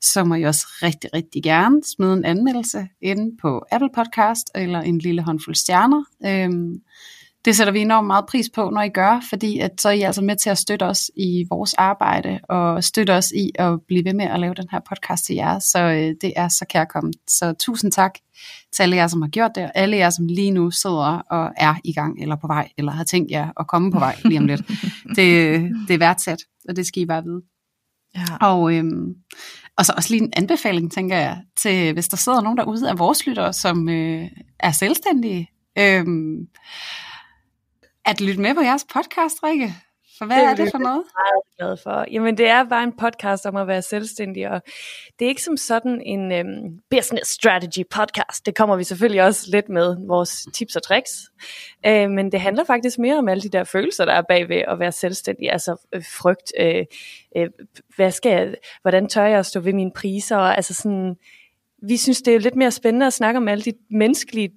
[0.02, 4.82] så må I også rigtig, rigtig gerne smide en anmeldelse ind på Apple Podcast eller
[4.82, 6.04] en lille håndfuld stjerner.
[6.26, 6.82] Øhm,
[7.46, 10.02] det sætter vi enormt meget pris på, når I gør, fordi at så er I
[10.02, 14.06] altså med til at støtte os i vores arbejde, og støtte os i at blive
[14.06, 17.16] ved med at lave den her podcast til jer, så øh, det er så kærkommet.
[17.28, 18.14] Så tusind tak
[18.76, 21.52] til alle jer, som har gjort det, og alle jer, som lige nu sidder og
[21.58, 24.40] er i gang, eller på vej, eller har tænkt jer at komme på vej lige
[24.40, 24.62] om lidt.
[25.16, 26.40] det, det er værdsat,
[26.70, 27.42] og det skal I bare vide.
[28.16, 28.48] Ja.
[28.48, 29.16] Og, øhm,
[29.78, 33.00] og så også lige en anbefaling, tænker jeg, til hvis der sidder nogen derude af
[33.00, 34.28] vores lyttere, som øh,
[34.60, 36.48] er selvstændige, øhm,
[38.06, 39.74] at lytte med på jeres podcast, Rikke.
[40.18, 41.04] For hvad det er det for noget?
[41.04, 42.06] Jeg er meget glad for.
[42.12, 44.62] Jamen, det er bare en podcast om at være selvstændig, og
[45.20, 48.46] det er ikke som sådan en um, business strategy podcast.
[48.46, 51.12] Det kommer vi selvfølgelig også lidt med, vores tips og tricks.
[51.88, 54.80] Uh, men det handler faktisk mere om alle de der følelser, der er bagved at
[54.80, 55.52] være selvstændig.
[55.52, 57.48] Altså øh, frygt, uh, uh,
[57.96, 61.16] hvad skal jeg, hvordan tør jeg at stå ved mine priser, og altså sådan,
[61.84, 64.52] vi synes, det er lidt mere spændende at snakke om alle de menneskelige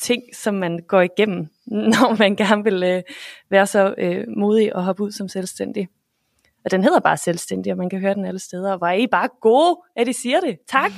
[0.00, 1.48] ting, som man går igennem,
[1.94, 3.02] når man gerne vil øh,
[3.50, 5.88] være så øh, modig og hoppe ud som selvstændig.
[6.64, 8.72] Og den hedder bare selvstændig, og man kan høre den alle steder.
[8.72, 10.58] Og hvor er I bare gode, at I siger det.
[10.68, 10.92] Tak!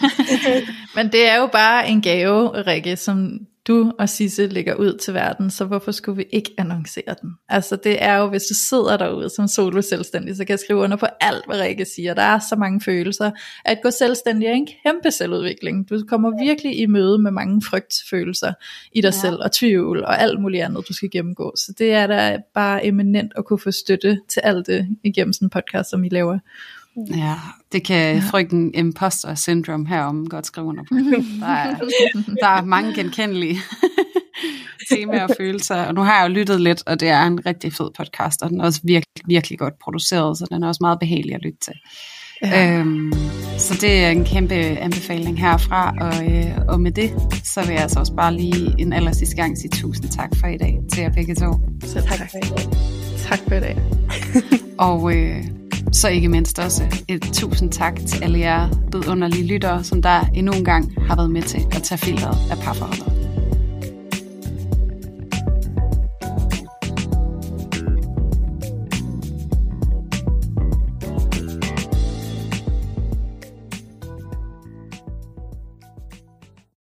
[0.96, 5.14] Men det er jo bare en gave, Rikke, som du og Sisse lægger ud til
[5.14, 7.30] verden, så hvorfor skulle vi ikke annoncere den?
[7.48, 10.78] Altså det er jo, hvis du sidder derude som solo selvstændig, så kan jeg skrive
[10.78, 12.14] under på alt, hvad Rikke siger.
[12.14, 13.30] Der er så mange følelser.
[13.64, 15.90] At gå selvstændig er en kæmpe selvudvikling.
[15.90, 18.52] Du kommer virkelig i møde med mange frygtfølelser
[18.92, 19.20] i dig ja.
[19.20, 21.52] selv, og tvivl, og alt muligt andet, du skal gennemgå.
[21.56, 25.46] Så det er da bare eminent at kunne få støtte til alt det igennem sådan
[25.46, 26.38] en podcast, som I laver.
[27.16, 27.34] Ja,
[27.72, 30.94] det kan frygten imposter syndrome herom godt skrive under på.
[31.40, 31.74] Der er,
[32.40, 33.58] der er mange genkendelige
[34.90, 37.72] temaer og følelser, og nu har jeg jo lyttet lidt, og det er en rigtig
[37.72, 40.98] fed podcast, og den er også virkelig, virkelig godt produceret, så den er også meget
[40.98, 41.74] behagelig at lytte til.
[42.42, 42.78] Ja.
[42.78, 43.12] Øhm,
[43.58, 47.12] så det er en kæmpe anbefaling herfra, og, øh, og med det,
[47.44, 50.46] så vil jeg altså også bare lige en aller sidste gang sige tusind tak for
[50.46, 51.52] i dag til jer begge to.
[51.82, 52.72] Så tak, tak for i dag.
[53.18, 53.76] Tak for i dag.
[54.78, 55.44] og øh,
[55.92, 60.52] så ikke mindst også et tusind tak til alle jer vidunderlige lyttere, som der endnu
[60.52, 63.33] en gang har været med til at tage filteret af parforholdet.